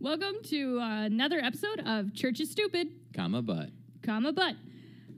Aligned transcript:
Welcome 0.00 0.36
to 0.50 0.78
another 0.82 1.38
episode 1.38 1.80
of 1.86 2.12
Church 2.14 2.40
is 2.40 2.50
Stupid, 2.50 2.88
comma 3.14 3.42
but 3.42 3.70
comma 4.02 4.32
but. 4.32 4.54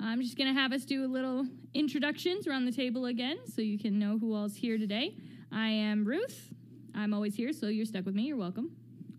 I'm 0.00 0.22
just 0.22 0.38
gonna 0.38 0.52
have 0.54 0.72
us 0.72 0.84
do 0.84 1.04
a 1.04 1.08
little 1.08 1.46
introductions 1.74 2.46
around 2.46 2.64
the 2.64 2.72
table 2.72 3.06
again, 3.06 3.38
so 3.52 3.60
you 3.60 3.78
can 3.78 3.98
know 3.98 4.18
who 4.18 4.34
all's 4.34 4.54
here 4.54 4.78
today. 4.78 5.16
I 5.50 5.68
am 5.68 6.04
Ruth. 6.04 6.52
I'm 6.94 7.12
always 7.12 7.34
here, 7.34 7.52
so 7.52 7.66
you're 7.66 7.86
stuck 7.86 8.06
with 8.06 8.14
me. 8.14 8.22
You're 8.24 8.36
welcome. 8.36 8.70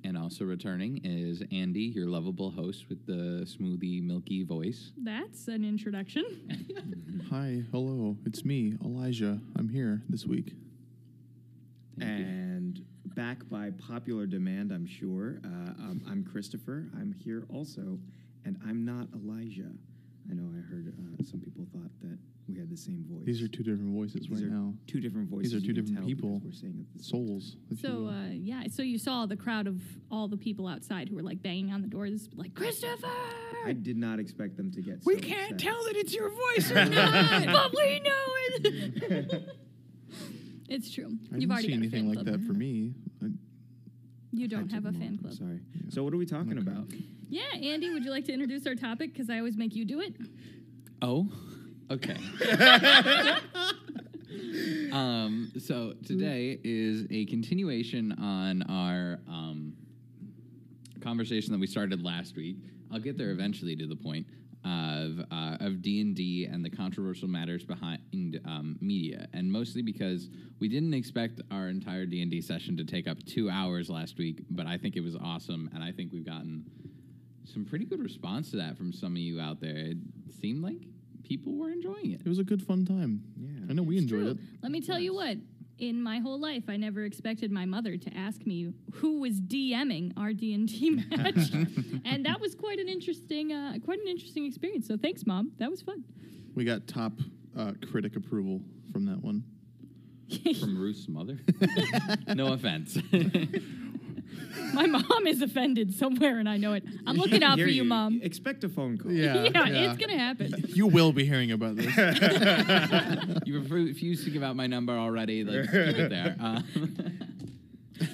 and 0.06 0.18
also 0.18 0.46
returning 0.46 1.02
is 1.04 1.44
Andy, 1.52 1.82
your 1.82 2.08
lovable 2.08 2.52
host 2.52 2.86
with 2.88 3.06
the 3.06 3.46
smoothie 3.46 4.02
milky 4.02 4.44
voice. 4.44 4.92
That's 4.98 5.48
an 5.50 5.66
introduction. 5.66 7.28
Hi, 7.30 7.64
hello, 7.72 8.16
it's 8.26 8.46
me, 8.46 8.76
Elijah. 8.84 9.40
I'm 9.58 9.68
here 9.70 10.02
this 10.08 10.26
week. 10.26 10.54
Thank 12.00 12.20
you. 12.20 12.26
and 12.26 12.86
back 13.20 13.50
by 13.50 13.70
popular 13.72 14.26
demand, 14.26 14.72
I'm 14.72 14.86
sure. 14.88 15.42
Uh, 15.44 15.48
um, 15.84 16.02
I'm 16.10 16.24
Christopher. 16.24 16.88
I'm 16.98 17.12
here 17.12 17.44
also, 17.54 18.00
and 18.46 18.58
I'm 18.66 18.86
not 18.86 19.08
Elijah. 19.14 19.72
I 20.32 20.34
know 20.36 20.50
I 20.58 20.62
heard 20.62 20.94
uh, 20.98 21.24
some 21.30 21.42
people 21.42 21.68
thought 21.74 21.92
that 22.02 22.18
we 22.48 22.58
had 22.58 22.70
the 22.70 22.78
same 22.78 23.04
voice. 23.10 23.26
These 23.26 23.42
are 23.42 23.50
two 23.50 23.62
different 23.62 23.94
voices 23.94 24.22
These 24.22 24.30
right 24.32 24.44
are 24.44 24.46
now. 24.46 24.74
two 24.88 25.02
different 25.02 25.30
voices. 25.30 25.52
These 25.52 25.62
are 25.62 25.68
two 25.68 25.74
different 25.74 26.08
people. 26.08 26.40
We're 26.46 26.54
saying 26.54 26.78
it 26.80 26.98
the 26.98 27.04
same. 27.04 27.28
Souls. 27.28 27.58
So 27.82 28.08
uh, 28.08 28.30
yeah, 28.32 28.64
so 28.72 28.84
you 28.84 28.98
saw 28.98 29.26
the 29.26 29.36
crowd 29.36 29.68
of 29.68 29.82
all 30.10 30.30
the 30.30 30.38
people 30.38 30.66
outside 30.66 31.10
who 31.10 31.16
were 31.16 31.22
like 31.22 31.42
banging 31.42 31.74
on 31.74 31.82
the 31.82 31.90
doors, 31.90 32.30
like 32.38 32.56
Christopher. 32.56 33.10
I 33.66 33.74
did 33.74 33.98
not 33.98 34.20
expect 34.20 34.56
them 34.56 34.72
to 34.72 34.82
get. 34.82 35.00
we 35.04 35.16
so 35.16 35.20
can't 35.20 35.56
upset. 35.56 35.60
tell 35.60 35.84
that 35.84 35.98
it's 35.98 36.16
your 36.16 36.30
voice 36.30 36.72
or 36.72 36.86
not, 36.86 37.46
not. 37.46 37.46
but 37.48 37.76
we 37.76 38.00
know 38.00 38.26
it. 38.64 39.44
it's 40.70 40.90
true. 40.90 41.08
I 41.08 41.36
You've 41.36 41.42
didn't 41.42 41.52
already 41.52 41.68
see 41.68 41.74
got 41.74 41.78
anything 41.80 42.08
like 42.16 42.24
that 42.24 42.40
for 42.48 42.54
me. 42.54 42.94
I, 44.34 44.38
You 44.40 44.48
don't 44.48 44.72
have 44.72 44.86
a 44.86 44.92
fan 44.92 45.18
club. 45.18 45.34
Sorry. 45.34 45.60
Yeah. 45.74 45.82
So 45.90 46.04
what 46.04 46.14
are 46.14 46.18
we 46.18 46.26
talking 46.26 46.58
Okay. 46.58 46.62
about? 46.70 46.86
Yeah, 47.30 47.42
Andy, 47.54 47.92
would 47.94 48.04
you 48.04 48.12
like 48.12 48.26
to 48.26 48.34
introduce 48.34 48.66
our 48.66 48.76
topic? 48.76 49.14
Because 49.14 49.30
I 49.30 49.38
always 49.38 49.56
make 49.58 49.76
you 49.76 49.86
do 49.86 50.00
it. 50.02 50.16
oh, 51.02 51.28
okay. 51.92 52.18
um, 54.92 55.52
so 55.60 55.94
today 56.06 56.60
is 56.64 57.06
a 57.12 57.26
continuation 57.26 58.12
on 58.14 58.64
our 58.64 59.20
um, 59.28 59.74
conversation 61.02 61.52
that 61.54 61.60
we 61.60 61.68
started 61.68 62.04
last 62.04 62.36
week. 62.36 62.58
I'll 62.92 63.00
get 63.00 63.18
there 63.18 63.32
eventually 63.32 63.76
to 63.76 63.86
the 63.88 63.96
point 63.96 64.26
of 64.70 65.20
uh, 65.32 65.58
of 65.60 65.82
D 65.82 66.00
and 66.02 66.16
D 66.16 66.46
and 66.46 66.64
the 66.64 66.70
controversial 66.70 67.28
matters 67.28 67.64
behind 67.64 68.40
um, 68.46 68.78
media, 68.82 69.28
and 69.34 69.52
mostly 69.52 69.82
because 69.82 70.30
we 70.60 70.68
didn't 70.70 70.94
expect 70.94 71.42
our 71.52 71.70
entire 71.70 72.06
D 72.06 72.22
and 72.22 72.30
D 72.30 72.42
session 72.42 72.78
to 72.78 72.84
take 72.84 73.08
up 73.08 73.18
two 73.26 73.50
hours 73.50 73.90
last 73.90 74.18
week, 74.18 74.42
but 74.52 74.68
I 74.68 74.78
think 74.78 74.96
it 74.96 75.02
was 75.02 75.16
awesome, 75.16 75.70
and 75.74 75.84
I 75.84 75.92
think 75.92 76.12
we've 76.14 76.26
gotten 76.26 76.66
some 77.46 77.66
pretty 77.66 77.86
good 77.86 78.02
response 78.04 78.52
to 78.52 78.58
that 78.58 78.78
from 78.78 78.94
some 78.94 79.14
of 79.14 79.18
you 79.20 79.42
out 79.42 79.60
there. 79.60 79.76
It 79.76 79.98
seemed 80.40 80.62
like 80.64 80.78
people 81.24 81.56
were 81.58 81.72
enjoying 81.72 82.12
it. 82.12 82.22
it 82.24 82.30
was 82.30 82.40
a 82.40 82.44
good 82.44 82.62
fun 82.62 82.86
time. 82.86 83.24
Yeah. 83.38 83.50
I 83.70 83.74
know 83.74 83.84
we 83.84 83.96
It's 83.96 84.04
enjoyed 84.04 84.22
true. 84.22 84.32
it. 84.32 84.38
Let 84.62 84.72
me 84.72 84.82
tell 84.82 85.00
you 85.00 85.14
what. 85.16 85.38
In 85.80 86.04
my 86.04 86.20
whole 86.20 86.38
life, 86.38 86.64
I 86.68 86.76
never 86.76 87.06
expected 87.06 87.52
my 87.52 87.66
mother 87.66 87.96
to 87.96 88.14
ask 88.14 88.46
me 88.46 88.74
who 88.96 89.22
was 89.22 89.40
DMing 89.40 90.12
our 90.18 90.34
D 90.34 90.54
and 90.54 90.68
D 90.68 90.90
match, 91.10 91.52
and 92.04 92.26
that 92.26 92.42
was 92.42 92.54
quite 92.54 92.80
an 92.80 92.90
interesting, 92.90 93.54
uh, 93.54 93.76
quite 93.86 94.00
an 94.00 94.08
interesting 94.10 94.46
experience. 94.46 94.88
So 94.88 94.98
thanks, 94.98 95.26
mom. 95.26 95.54
That 95.58 95.72
was 95.72 95.82
fun. 95.82 96.04
We 96.54 96.66
got 96.66 96.86
top 96.86 97.14
uh, 97.58 97.74
critic 97.90 98.18
approval 98.18 98.62
from 98.92 99.06
that 99.06 99.24
one. 99.24 99.44
From 100.60 100.78
Ruth's 100.78 101.08
mother. 101.08 101.40
no 102.36 102.54
offense. 102.54 103.00
my 104.74 104.86
mom 104.86 105.28
is 105.28 105.42
offended 105.42 105.94
somewhere, 105.94 106.40
and 106.40 106.48
I 106.50 106.58
know 106.58 106.74
it. 106.74 106.84
I'm 107.06 107.18
looking 107.18 107.44
out 107.44 107.58
for 107.60 107.66
you, 107.68 107.84
mom. 107.84 108.20
Expect 108.24 108.64
a 108.64 108.70
phone 108.70 108.98
call. 108.98 109.12
Yeah, 109.12 109.44
yeah, 109.44 109.66
yeah. 109.68 109.92
it's 109.92 109.98
gonna 110.00 110.18
happen. 110.18 110.54
You 110.80 110.88
will 110.88 111.12
be 111.12 111.26
hearing 111.26 111.52
about 111.52 111.76
this. 111.76 111.86
you 113.46 113.60
refuse 113.62 114.24
to 114.24 114.30
give 114.30 114.44
out 114.44 114.56
my 114.56 114.68
number 114.68 114.94
already. 114.94 115.44
Let's 115.44 115.68
keep 115.68 115.76
it 115.76 116.10
there. 116.10 116.36
Um, 116.40 116.64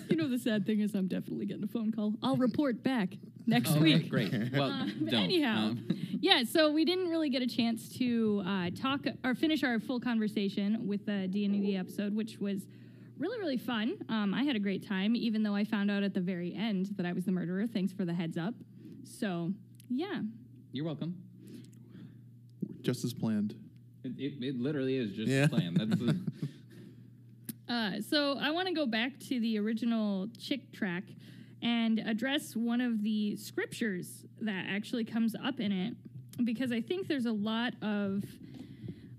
You 0.10 0.16
know, 0.16 0.28
the 0.28 0.40
sad 0.40 0.66
thing 0.66 0.80
is, 0.80 0.96
I'm 0.96 1.08
definitely 1.08 1.46
getting 1.46 1.64
a 1.64 1.68
phone 1.68 1.92
call. 1.92 2.14
I'll 2.24 2.38
report 2.38 2.82
back 2.82 3.10
next 3.46 3.72
okay, 3.72 3.80
week. 3.80 4.10
great. 4.10 4.32
Well, 4.52 4.72
Uh, 4.72 4.86
don't. 4.86 5.14
anyhow, 5.14 5.58
Um, 5.70 5.88
yeah. 6.22 6.44
So 6.44 6.72
we 6.72 6.86
didn't 6.86 7.10
really 7.10 7.30
get 7.30 7.42
a 7.44 7.48
chance 7.48 7.88
to 7.98 8.42
uh, 8.48 8.70
talk 8.72 9.06
or 9.24 9.36
finish 9.36 9.64
our 9.64 9.80
full 9.80 10.00
conversation 10.00 10.88
with 10.88 11.06
the 11.06 11.28
D 11.28 11.46
and 11.46 11.62
D 11.62 11.76
episode, 11.78 12.16
which 12.16 12.40
was 12.40 12.66
really 13.18 13.40
really 13.40 13.58
fun. 13.58 13.96
Um, 14.10 14.34
I 14.34 14.44
had 14.44 14.56
a 14.56 14.60
great 14.60 14.86
time, 14.88 15.16
even 15.16 15.44
though 15.44 15.56
I 15.56 15.64
found 15.64 15.90
out 15.92 16.04
at 16.04 16.14
the 16.14 16.22
very 16.22 16.54
end 16.56 16.88
that 16.98 17.06
I 17.06 17.14
was 17.14 17.26
the 17.26 17.32
murderer. 17.32 17.66
Thanks 17.68 17.92
for 17.94 18.06
the 18.06 18.14
heads 18.14 18.38
up. 18.38 18.54
So 19.04 19.52
yeah, 19.90 20.22
you're 20.72 20.86
welcome. 20.86 21.16
Just 22.82 23.04
as 23.04 23.14
planned. 23.14 23.56
It, 24.04 24.14
it, 24.20 24.34
it 24.44 24.60
literally 24.60 24.98
is 24.98 25.12
just 25.14 25.28
Yeah. 25.30 25.46
a 25.46 25.50
plan. 25.50 25.74
That's 25.74 26.00
the, 26.00 26.20
Uh, 27.68 28.00
so 28.00 28.38
I 28.40 28.52
want 28.52 28.68
to 28.68 28.76
go 28.76 28.86
back 28.86 29.18
to 29.22 29.40
the 29.40 29.58
original 29.58 30.28
chick 30.40 30.72
tract 30.72 31.10
and 31.64 31.98
address 31.98 32.56
one 32.56 32.80
of 32.80 33.02
the 33.02 33.36
scriptures 33.38 34.24
that 34.42 34.68
actually 34.70 35.04
comes 35.04 35.36
up 35.44 35.60
in 35.60 35.72
it 35.72 35.96
because 36.44 36.72
I 36.72 36.80
think 36.80 37.08
there's 37.08 37.26
a 37.26 37.32
lot 37.32 37.74
of 37.82 38.24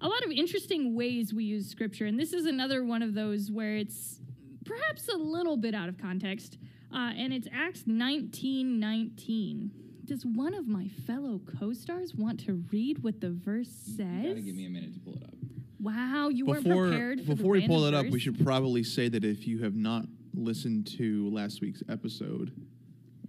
a 0.00 0.08
lot 0.08 0.22
of 0.24 0.30
interesting 0.30 0.94
ways 0.94 1.32
we 1.32 1.44
use 1.44 1.68
scripture 1.68 2.06
and 2.06 2.18
this 2.18 2.32
is 2.32 2.46
another 2.46 2.84
one 2.84 3.02
of 3.02 3.14
those 3.14 3.50
where 3.50 3.76
it's 3.76 4.20
perhaps 4.64 5.08
a 5.08 5.16
little 5.16 5.56
bit 5.56 5.74
out 5.74 5.88
of 5.88 5.96
context 5.98 6.58
uh, 6.94 7.12
and 7.16 7.32
it's 7.32 7.48
Acts 7.52 7.82
19:19. 7.82 9.70
Does 10.04 10.24
one 10.24 10.54
of 10.54 10.68
my 10.68 10.86
fellow 11.06 11.40
co-stars 11.58 12.14
want 12.14 12.38
to 12.46 12.62
read 12.70 13.02
what 13.02 13.20
the 13.20 13.30
verse 13.30 13.68
you 13.86 13.96
says? 13.96 14.22
gotta 14.28 14.40
give 14.40 14.54
me 14.54 14.66
a 14.66 14.70
minute 14.70 14.94
to 14.94 15.00
pull 15.00 15.14
it 15.14 15.22
up. 15.24 15.34
wow, 15.80 16.28
you 16.28 16.46
weren't 16.46 16.62
Before 16.64 16.88
prepared 16.88 17.20
for 17.20 17.34
before 17.34 17.56
the 17.56 17.62
we 17.62 17.66
pull 17.66 17.84
it 17.84 17.92
random 17.92 18.06
up, 18.06 18.12
we 18.12 18.20
should 18.20 18.42
probably 18.42 18.84
say 18.84 19.08
that 19.08 19.24
if 19.24 19.46
you 19.48 19.62
have 19.64 19.74
not 19.74 20.04
listened 20.34 20.86
to 20.98 21.28
last 21.30 21.60
week's 21.60 21.82
episode, 21.88 22.52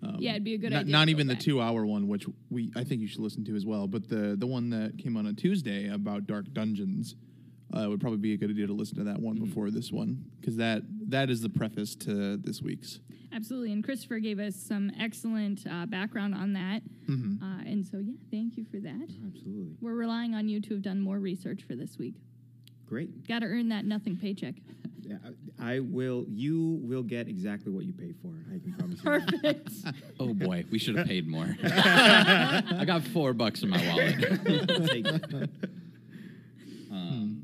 um, 0.08 0.16
Yeah, 0.20 0.32
it'd 0.32 0.44
be 0.44 0.54
a 0.54 0.58
good 0.58 0.72
not, 0.72 0.82
idea 0.82 0.92
Not 0.92 1.06
to 1.06 1.12
go 1.12 1.12
even 1.12 1.28
the 1.28 1.36
two-hour 1.36 1.86
one, 1.86 2.08
which 2.08 2.26
we 2.50 2.72
I 2.76 2.84
think 2.84 3.02
you 3.02 3.08
should 3.08 3.22
listen 3.22 3.44
to 3.46 3.56
as 3.56 3.66
well, 3.66 3.88
but 3.88 4.08
the 4.10 4.36
the 4.38 4.48
one 4.48 4.70
that 4.72 4.98
came 4.98 5.18
on 5.18 5.28
a 5.28 5.34
Tuesday 5.34 5.88
about 5.90 6.28
Dark 6.28 6.52
Dungeons 6.54 7.16
uh, 7.74 7.86
would 7.90 8.00
probably 8.00 8.20
be 8.20 8.34
a 8.34 8.38
good 8.38 8.50
idea 8.50 8.66
to 8.68 8.74
listen 8.74 8.98
to 8.98 9.04
that 9.06 9.20
one 9.20 9.36
Mm-hmm. 9.36 9.46
before 9.46 9.70
this 9.72 9.92
one 9.92 10.24
because 10.40 10.56
that 10.58 10.84
that 11.10 11.30
is 11.30 11.42
the 11.42 11.50
preface 11.50 11.96
to 11.96 12.38
this 12.38 12.62
week's. 12.62 13.00
Absolutely. 13.34 13.74
And 13.74 13.84
Christopher 13.84 14.20
gave 14.20 14.40
us 14.40 14.56
some 14.56 14.90
excellent 14.98 15.68
uh, 15.70 15.86
background 15.86 16.34
on 16.34 16.54
that. 16.54 16.82
Mhm. 17.10 17.42
Uh, 17.44 17.70
and 17.70 17.86
so, 17.86 17.98
yeah, 17.98 18.14
thank 18.32 18.56
you 18.58 18.64
for 18.72 18.80
that. 18.80 19.10
Absolutely. 19.28 19.76
We're 19.82 19.96
relying 19.96 20.34
on 20.34 20.48
you 20.48 20.62
to 20.62 20.74
have 20.76 20.82
done 20.82 21.02
more 21.02 21.20
research 21.20 21.64
for 21.64 21.76
this 21.76 21.98
week. 21.98 22.16
Great. 22.86 23.28
Got 23.28 23.40
to 23.40 23.48
earn 23.48 23.68
that 23.70 23.84
nothing 23.84 24.16
paycheck. 24.16 24.56
Yeah, 25.08 25.16
I 25.60 25.76
I 25.76 25.80
will. 25.80 26.26
You 26.28 26.80
will 26.84 27.04
get 27.04 27.28
exactly 27.30 27.72
what 27.72 27.86
you 27.86 27.94
pay 27.94 28.14
for. 28.22 28.34
I 28.54 28.60
can 28.60 28.74
promise 28.78 29.02
you. 29.04 29.42
that. 29.42 29.66
Perfect. 29.66 29.72
Oh 30.20 30.34
boy, 30.34 30.66
we 30.72 30.80
should 30.80 30.96
have 30.98 31.08
paid 31.08 31.28
more. 31.28 31.56
I 31.64 32.84
got 32.86 33.04
four 33.04 33.34
bucks 33.34 33.62
in 33.64 33.70
my 33.70 33.78
wallet. 33.88 34.16
Take 34.88 35.06
it. 35.08 35.50
Um, 36.92 37.44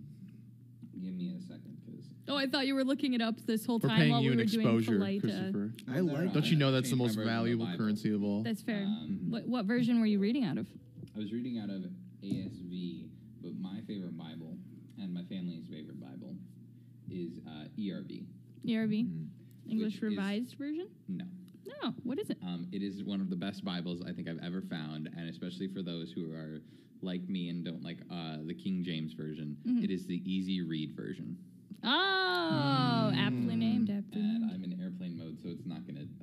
give 1.02 1.14
me 1.14 1.30
a 1.38 1.40
second, 1.42 1.78
because 1.86 2.06
oh, 2.28 2.36
I 2.36 2.48
thought 2.48 2.66
you 2.66 2.74
were 2.76 2.84
looking 2.84 3.14
it 3.14 3.22
up 3.22 3.36
this 3.46 3.66
whole 3.66 3.80
We're 3.80 3.90
time 3.90 4.00
paying 4.00 4.12
while 4.12 4.22
you 4.22 4.32
we 4.32 4.34
an 4.34 4.40
were 4.40 4.46
doing 4.46 4.66
exposure, 4.66 4.98
polite. 4.98 5.20
Uh, 5.20 5.22
Christopher. 5.28 5.72
I 5.94 6.00
like. 6.00 6.34
Don't 6.34 6.46
you 6.46 6.58
know 6.58 6.72
that's 6.72 6.90
the 6.90 6.96
most 6.96 7.16
version 7.16 7.26
the 7.26 7.32
valuable 7.32 7.70
currency 7.78 8.14
of 8.14 8.24
all? 8.24 8.42
that's 8.44 8.62
fair. 8.64 8.84
Um, 8.84 9.28
what, 9.30 9.48
what 9.48 9.66
version 9.66 10.00
were 10.00 10.08
you 10.08 10.20
reading 10.20 10.44
out 10.46 10.58
of? 10.58 10.68
I 11.16 11.20
was 11.20 11.32
reading 11.32 11.60
out 11.60 11.70
of 11.70 11.84
ASV, 12.24 13.06
but 13.42 13.52
my 13.62 13.82
favorite 13.88 14.18
Bible 14.18 14.58
and 14.98 15.14
my 15.14 15.24
family's 15.24 15.68
favorite 15.68 16.00
Bible 16.00 16.03
is 17.14 17.40
uh, 17.48 17.66
ERV. 17.80 18.26
ERV? 18.66 19.06
Mm. 19.08 19.28
English 19.70 19.96
is- 19.96 20.02
Revised 20.02 20.56
Version? 20.58 20.88
No. 21.08 21.26
No. 21.82 21.94
What 22.04 22.20
is 22.20 22.30
it? 22.30 22.38
Um, 22.44 22.68
it 22.72 22.82
is 22.84 23.04
one 23.04 23.22
of 23.22 23.30
the 23.30 23.36
best 23.36 23.64
Bibles 23.64 24.02
I 24.06 24.12
think 24.12 24.28
I've 24.28 24.40
ever 24.44 24.62
found, 24.62 25.10
and 25.18 25.30
especially 25.30 25.68
for 25.68 25.82
those 25.82 26.12
who 26.12 26.32
are 26.34 26.62
like 27.02 27.28
me 27.30 27.50
and 27.50 27.64
don't 27.66 27.84
like 27.84 27.98
uh, 28.12 28.38
the 28.46 28.54
King 28.54 28.84
James 28.84 29.14
version, 29.14 29.58
Mhm. 29.66 29.84
it 29.84 29.92
is 29.92 30.06
the 30.06 30.22
easy 30.30 30.62
read 30.62 30.94
version. 30.96 31.38
Oh, 31.84 33.12
aptly 33.16 33.56
named. 33.56 33.90
Aptly 33.90 34.22
And 34.22 34.42
named. 34.42 34.52
I'm 34.54 34.64
in 34.64 34.82
airplane 34.82 35.18
mode, 35.18 35.38
so 35.42 35.50
it's 35.50 35.66
not 35.66 35.86
going 35.86 35.96
to 35.96 36.04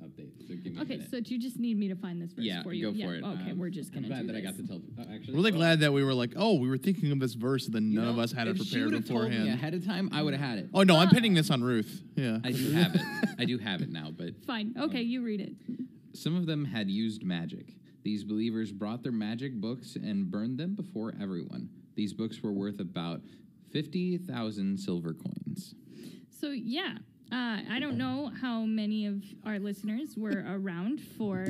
So 0.57 0.63
give 0.63 0.73
me 0.73 0.79
a 0.79 0.81
Okay, 0.83 0.95
minute. 0.97 1.09
so 1.11 1.17
you 1.17 1.39
just 1.39 1.57
need 1.59 1.77
me 1.77 1.87
to 1.87 1.95
find 1.95 2.21
this 2.21 2.31
verse 2.33 2.43
yeah, 2.45 2.61
for 2.63 2.73
you. 2.73 2.91
go 2.91 2.97
yeah. 2.97 3.05
for 3.05 3.15
it. 3.15 3.23
Okay, 3.23 3.51
Um, 3.51 3.57
we're 3.59 3.69
just 3.69 3.91
gonna 3.93 4.07
I'm 4.07 4.11
glad 4.11 4.21
do 4.21 4.27
that 4.27 4.35
I 4.37 4.41
this. 4.41 4.51
got 4.51 4.57
to 4.57 4.67
tell. 4.67 4.81
Uh, 4.99 5.13
actually, 5.15 5.33
Really 5.35 5.51
well, 5.51 5.59
glad 5.59 5.79
that 5.81 5.93
we 5.93 6.03
were 6.03 6.13
like, 6.13 6.33
oh, 6.35 6.55
we 6.55 6.67
were 6.69 6.77
thinking 6.77 7.11
of 7.11 7.19
this 7.19 7.33
verse, 7.35 7.65
and 7.65 7.73
then 7.75 7.91
you 7.91 7.99
none 7.99 8.09
of 8.09 8.19
us 8.19 8.31
had 8.31 8.47
it 8.47 8.51
if 8.59 8.63
she 8.67 8.71
prepared 8.75 8.91
would've 8.91 9.07
told 9.07 9.23
me 9.23 9.29
beforehand. 9.29 9.53
ahead 9.53 9.73
of 9.73 9.85
time, 9.85 10.09
I 10.11 10.21
would 10.21 10.33
have 10.33 10.41
had 10.41 10.59
it. 10.59 10.69
Oh 10.73 10.83
no, 10.83 10.97
I'm 10.97 11.07
Ah. 11.07 11.11
pinning 11.11 11.33
this 11.33 11.49
on 11.49 11.63
Ruth. 11.63 12.01
Yeah, 12.15 12.39
I 12.43 12.51
do 12.51 12.71
have 12.71 12.95
it. 12.95 13.01
I 13.39 13.45
do 13.45 13.57
have 13.57 13.81
it 13.81 13.89
now, 13.89 14.11
but 14.11 14.35
Fine. 14.45 14.75
Okay, 14.79 15.01
you 15.01 15.23
read 15.23 15.41
it. 15.41 15.53
Some 16.13 16.35
of 16.35 16.45
them 16.45 16.65
had 16.65 16.89
used 16.89 17.23
magic. 17.23 17.73
These 18.03 18.23
believers 18.23 18.71
brought 18.71 19.03
their 19.03 19.11
magic 19.11 19.53
books 19.61 19.95
and 19.95 20.29
burned 20.29 20.57
them 20.57 20.75
before 20.75 21.13
everyone. 21.21 21.69
These 21.95 22.13
books 22.13 22.41
were 22.41 22.51
worth 22.51 22.79
about 22.79 23.21
50,000 23.71 24.77
silver 24.79 25.13
coins. 25.13 25.75
So 26.29 26.49
yeah, 26.49 26.97
Uh, 27.31 27.59
I 27.69 27.79
don't 27.79 27.97
know 27.97 28.29
how 28.41 28.61
many 28.63 29.05
of 29.05 29.23
our 29.45 29.57
listeners 29.57 30.15
were 30.17 30.43
around 30.49 30.99
for 31.17 31.45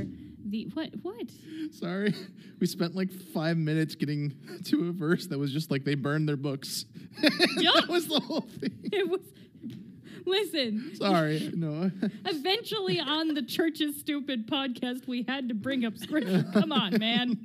the 0.45 0.65
what 0.73 0.89
what 1.01 1.25
Sorry, 1.71 2.13
we 2.59 2.67
spent 2.67 2.95
like 2.95 3.11
five 3.11 3.57
minutes 3.57 3.95
getting 3.95 4.33
to 4.65 4.89
a 4.89 4.91
verse 4.91 5.27
that 5.27 5.39
was 5.39 5.51
just 5.51 5.71
like 5.71 5.83
they 5.83 5.95
burned 5.95 6.27
their 6.29 6.37
books. 6.37 6.85
that 7.21 7.85
was 7.89 8.07
the 8.07 8.19
whole 8.19 8.41
thing. 8.41 8.77
it 8.91 9.09
was. 9.09 9.21
Listen, 10.23 10.95
Sorry, 10.95 11.51
no. 11.55 11.89
eventually 12.25 12.99
on 12.99 13.33
the 13.33 13.41
church's 13.41 13.99
stupid 13.99 14.47
podcast, 14.47 15.07
we 15.07 15.25
had 15.27 15.49
to 15.49 15.55
bring 15.55 15.83
up 15.83 15.97
scripture. 15.97 16.45
Come 16.53 16.71
on, 16.71 16.99
man. 16.99 17.39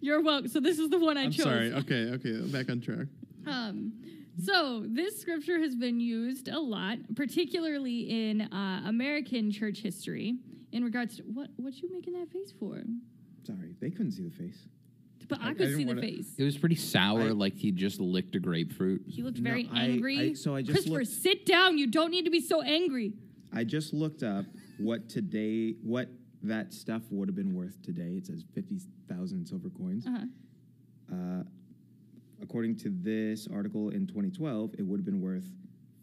You're 0.00 0.20
welcome. 0.20 0.48
So 0.48 0.60
this 0.60 0.78
is 0.78 0.90
the 0.90 0.98
one 0.98 1.16
I 1.16 1.22
I'm 1.22 1.30
chose. 1.30 1.44
sorry. 1.44 1.72
Okay, 1.72 2.10
okay, 2.10 2.40
back 2.52 2.68
on 2.70 2.82
track. 2.82 3.06
Um, 3.46 3.92
so 4.42 4.84
this 4.86 5.20
scripture 5.20 5.58
has 5.60 5.74
been 5.74 5.98
used 6.00 6.48
a 6.48 6.58
lot, 6.58 6.98
particularly 7.14 8.28
in 8.28 8.42
uh, 8.42 8.82
American 8.86 9.50
church 9.50 9.78
history, 9.80 10.36
in 10.72 10.84
regards 10.84 11.16
to 11.18 11.22
what 11.24 11.48
what 11.56 11.74
you 11.80 11.90
making 11.92 12.14
that 12.14 12.30
face 12.30 12.52
for? 12.58 12.82
Sorry, 13.44 13.74
they 13.80 13.90
couldn't 13.90 14.12
see 14.12 14.24
the 14.24 14.30
face. 14.36 14.66
But 15.28 15.40
I, 15.40 15.44
I- 15.44 15.46
I 15.46 15.48
could 15.54 15.58
didn't 15.58 15.76
see 15.76 15.84
the 15.84 15.88
wanna- 15.88 16.00
face. 16.02 16.34
It 16.38 16.44
was 16.44 16.56
pretty 16.58 16.74
sour, 16.76 17.20
I- 17.22 17.30
like 17.30 17.56
he 17.56 17.70
just 17.72 17.98
licked 18.00 18.34
a 18.36 18.40
grapefruit. 18.40 19.02
He 19.08 19.22
looked 19.22 19.38
No, 19.40 19.50
very 19.50 19.68
I- 19.72 19.84
angry. 19.86 20.30
I- 20.30 20.32
so 20.34 20.54
I 20.54 20.62
just 20.62 20.72
Christopher, 20.72 20.98
looked- 21.00 21.08
sit 21.08 21.46
down. 21.46 21.78
You 21.78 21.86
don't 21.88 22.10
need 22.10 22.24
to 22.26 22.30
be 22.30 22.40
so 22.40 22.62
angry. 22.62 23.12
I 23.52 23.64
just 23.64 23.92
looked 23.94 24.22
up 24.22 24.44
what 24.78 25.08
today, 25.08 25.72
what 25.82 26.08
that 26.42 26.72
stuff 26.74 27.02
would 27.10 27.28
have 27.28 27.34
been 27.34 27.54
worth 27.54 27.80
today. 27.82 28.16
It 28.18 28.26
says 28.26 28.44
fifty 28.54 28.78
thousand 29.08 29.46
silver 29.46 29.70
coins. 29.70 30.06
Uh-huh. 30.06 30.26
Uh, 31.12 31.42
according 32.42 32.76
to 32.76 32.90
this 32.90 33.48
article 33.52 33.90
in 33.90 34.06
2012, 34.06 34.74
it 34.78 34.82
would 34.82 34.98
have 34.98 35.04
been 35.04 35.20
worth 35.20 35.44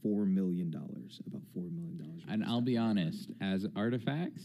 four 0.01 0.25
million 0.25 0.69
dollars. 0.69 1.21
About 1.27 1.41
four 1.53 1.63
million 1.63 1.97
dollars. 1.97 2.21
And 2.29 2.43
I'll 2.43 2.61
be 2.61 2.77
honest, 2.77 3.29
as 3.41 3.65
artifacts 3.75 4.43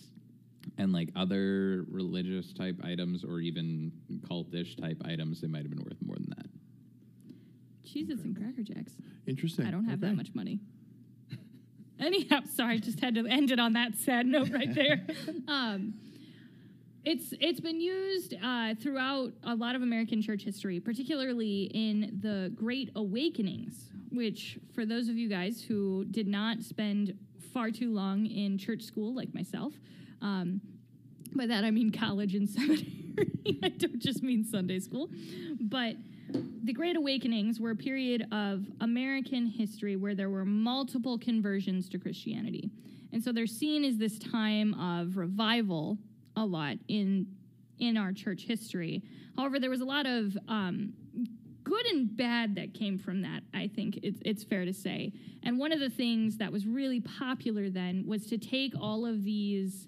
and 0.76 0.92
like 0.92 1.10
other 1.16 1.84
religious 1.90 2.52
type 2.52 2.76
items 2.84 3.24
or 3.24 3.40
even 3.40 3.92
cultish 4.30 4.80
type 4.80 5.00
items, 5.04 5.40
they 5.40 5.48
might 5.48 5.62
have 5.62 5.70
been 5.70 5.84
worth 5.84 5.98
more 6.04 6.16
than 6.16 6.32
that. 6.36 6.46
Cheez-Its 7.86 8.22
and 8.22 8.36
Cracker 8.36 8.62
Jacks. 8.62 8.92
Interesting. 9.26 9.66
I 9.66 9.70
don't 9.70 9.86
have 9.86 10.00
that 10.00 10.14
much 10.14 10.34
money. 10.34 10.60
Anyhow, 12.00 12.40
sorry, 12.54 12.80
just 12.80 13.00
had 13.00 13.14
to 13.14 13.26
end 13.26 13.50
it 13.50 13.58
on 13.58 13.72
that 13.72 13.96
sad 13.96 14.26
note 14.26 14.50
right 14.50 14.74
there. 14.74 15.06
um, 15.48 15.94
it's 17.08 17.32
it's 17.40 17.58
been 17.58 17.80
used 17.80 18.34
uh, 18.42 18.74
throughout 18.74 19.32
a 19.44 19.54
lot 19.54 19.74
of 19.74 19.80
American 19.80 20.20
church 20.20 20.42
history, 20.42 20.78
particularly 20.78 21.70
in 21.72 22.18
the 22.20 22.52
Great 22.54 22.90
Awakenings, 22.96 23.88
which, 24.10 24.58
for 24.74 24.84
those 24.84 25.08
of 25.08 25.16
you 25.16 25.26
guys 25.26 25.62
who 25.62 26.04
did 26.10 26.28
not 26.28 26.62
spend 26.62 27.16
far 27.54 27.70
too 27.70 27.94
long 27.94 28.26
in 28.26 28.58
church 28.58 28.82
school 28.82 29.14
like 29.14 29.32
myself, 29.32 29.72
um, 30.20 30.60
by 31.34 31.46
that 31.46 31.64
I 31.64 31.70
mean 31.70 31.90
college 31.90 32.34
and 32.34 32.46
seminary. 32.48 33.16
I 33.62 33.70
don't 33.70 33.98
just 33.98 34.22
mean 34.22 34.44
Sunday 34.44 34.78
school, 34.78 35.08
but 35.58 35.94
the 36.62 36.74
Great 36.74 36.96
Awakenings 36.96 37.58
were 37.58 37.70
a 37.70 37.76
period 37.76 38.26
of 38.32 38.66
American 38.82 39.46
history 39.46 39.96
where 39.96 40.14
there 40.14 40.28
were 40.28 40.44
multiple 40.44 41.16
conversions 41.16 41.88
to 41.88 41.98
Christianity. 41.98 42.70
And 43.14 43.24
so 43.24 43.32
they're 43.32 43.46
seen 43.46 43.82
as 43.82 43.96
this 43.96 44.18
time 44.18 44.74
of 44.74 45.16
revival 45.16 45.96
a 46.38 46.44
lot 46.44 46.76
in 46.88 47.26
in 47.78 47.96
our 47.96 48.12
church 48.12 48.42
history. 48.42 49.02
However, 49.36 49.60
there 49.60 49.70
was 49.70 49.80
a 49.80 49.84
lot 49.84 50.04
of 50.06 50.36
um, 50.48 50.92
good 51.68 51.86
and 51.86 52.16
bad 52.16 52.56
that 52.56 52.74
came 52.74 52.98
from 52.98 53.22
that, 53.22 53.42
I 53.54 53.68
think 53.68 54.00
it's, 54.02 54.20
it's 54.24 54.42
fair 54.42 54.64
to 54.64 54.72
say. 54.72 55.12
And 55.42 55.58
one 55.58 55.70
of 55.70 55.80
the 55.80 55.90
things 55.90 56.38
that 56.38 56.50
was 56.50 56.66
really 56.66 57.00
popular 57.00 57.70
then 57.70 58.04
was 58.06 58.26
to 58.26 58.38
take 58.38 58.72
all 58.80 59.06
of 59.06 59.22
these, 59.22 59.86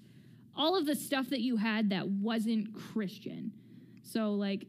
all 0.56 0.76
of 0.76 0.86
the 0.86 0.94
stuff 0.94 1.30
that 1.30 1.40
you 1.40 1.56
had 1.56 1.90
that 1.90 2.06
wasn't 2.06 2.74
Christian. 2.74 3.52
So, 4.02 4.34
like, 4.34 4.66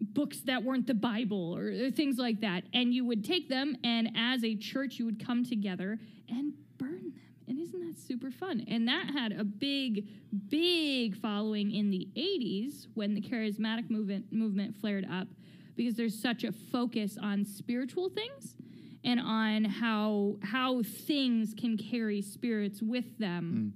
books 0.00 0.40
that 0.42 0.62
weren't 0.62 0.86
the 0.86 0.94
Bible 0.94 1.54
or, 1.56 1.66
or 1.66 1.90
things 1.90 2.18
like 2.18 2.40
that. 2.40 2.64
And 2.72 2.92
you 2.92 3.04
would 3.04 3.24
take 3.24 3.48
them, 3.48 3.76
and 3.84 4.10
as 4.16 4.42
a 4.44 4.56
church, 4.56 4.98
you 4.98 5.04
would 5.04 5.24
come 5.24 5.44
together 5.44 5.98
and 6.28 6.54
burn 6.78 7.12
them. 7.12 7.12
And 7.46 7.60
isn't 7.60 7.80
that 7.80 7.98
super 7.98 8.30
fun? 8.30 8.64
And 8.68 8.88
that 8.88 9.10
had 9.10 9.32
a 9.32 9.44
big, 9.44 10.08
big 10.48 11.16
following 11.16 11.72
in 11.72 11.90
the 11.90 12.08
80s 12.16 12.86
when 12.94 13.14
the 13.14 13.20
charismatic 13.20 13.90
movement, 13.90 14.32
movement 14.32 14.74
flared 14.76 15.06
up 15.10 15.28
because 15.76 15.94
there's 15.94 16.18
such 16.18 16.44
a 16.44 16.52
focus 16.52 17.18
on 17.20 17.44
spiritual 17.44 18.08
things 18.08 18.56
and 19.04 19.20
on 19.20 19.64
how 19.64 20.36
how 20.42 20.82
things 20.82 21.54
can 21.58 21.76
carry 21.76 22.22
spirits 22.22 22.80
with 22.80 23.18
them 23.18 23.74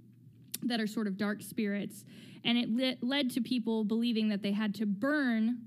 hmm. 0.60 0.68
that 0.68 0.80
are 0.80 0.86
sort 0.86 1.06
of 1.06 1.18
dark 1.18 1.42
spirits 1.42 2.04
and 2.44 2.56
it 2.56 2.70
le- 2.70 3.06
led 3.06 3.30
to 3.30 3.40
people 3.40 3.84
believing 3.84 4.28
that 4.28 4.42
they 4.42 4.52
had 4.52 4.74
to 4.76 4.86
burn 4.86 5.58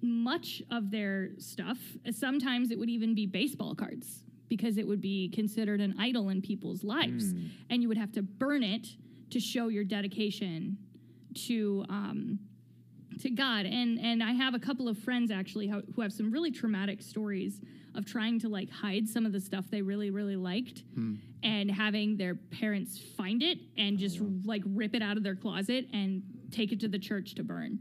much 0.00 0.62
of 0.70 0.90
their 0.92 1.30
stuff. 1.38 1.78
Sometimes 2.12 2.70
it 2.70 2.78
would 2.78 2.88
even 2.88 3.14
be 3.14 3.26
baseball 3.26 3.74
cards 3.74 4.22
because 4.48 4.78
it 4.78 4.86
would 4.86 5.00
be 5.00 5.28
considered 5.30 5.80
an 5.80 5.94
idol 5.98 6.28
in 6.30 6.40
people's 6.42 6.82
lives, 6.84 7.32
and 7.70 7.82
you 7.82 7.88
would 7.88 7.98
have 7.98 8.12
to 8.12 8.22
burn 8.22 8.62
it 8.62 8.86
to 9.30 9.40
show 9.40 9.68
your 9.68 9.84
dedication 9.84 10.78
to 11.46 11.84
um, 11.88 12.38
to 13.20 13.30
God. 13.30 13.66
And 13.66 13.98
and 14.00 14.22
I 14.22 14.32
have 14.32 14.54
a 14.54 14.58
couple 14.58 14.88
of 14.88 14.98
friends 14.98 15.30
actually 15.30 15.68
ho- 15.68 15.82
who 15.94 16.02
have 16.02 16.12
some 16.12 16.30
really 16.30 16.50
traumatic 16.50 17.02
stories 17.02 17.60
of 17.94 18.06
trying 18.06 18.38
to 18.40 18.48
like 18.48 18.70
hide 18.70 19.08
some 19.08 19.26
of 19.26 19.32
the 19.32 19.40
stuff 19.40 19.64
they 19.70 19.82
really 19.82 20.10
really 20.10 20.36
liked 20.36 20.84
and 21.42 21.70
having 21.70 22.16
their 22.16 22.34
parents 22.34 22.98
find 23.16 23.42
it 23.42 23.58
and 23.76 23.98
just 23.98 24.20
like 24.44 24.62
rip 24.66 24.94
it 24.94 25.02
out 25.02 25.16
of 25.16 25.22
their 25.22 25.34
closet 25.34 25.86
and 25.92 26.22
take 26.50 26.70
it 26.72 26.80
to 26.80 26.88
the 26.88 26.98
church 26.98 27.34
to 27.34 27.42
burn. 27.42 27.78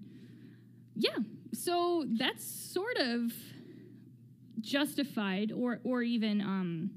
Yeah. 0.96 1.18
So 1.54 2.06
that's 2.18 2.44
sort 2.46 2.98
of 2.98 3.32
justified 4.62 5.52
or 5.52 5.80
or 5.84 6.02
even 6.02 6.42
um 6.42 6.92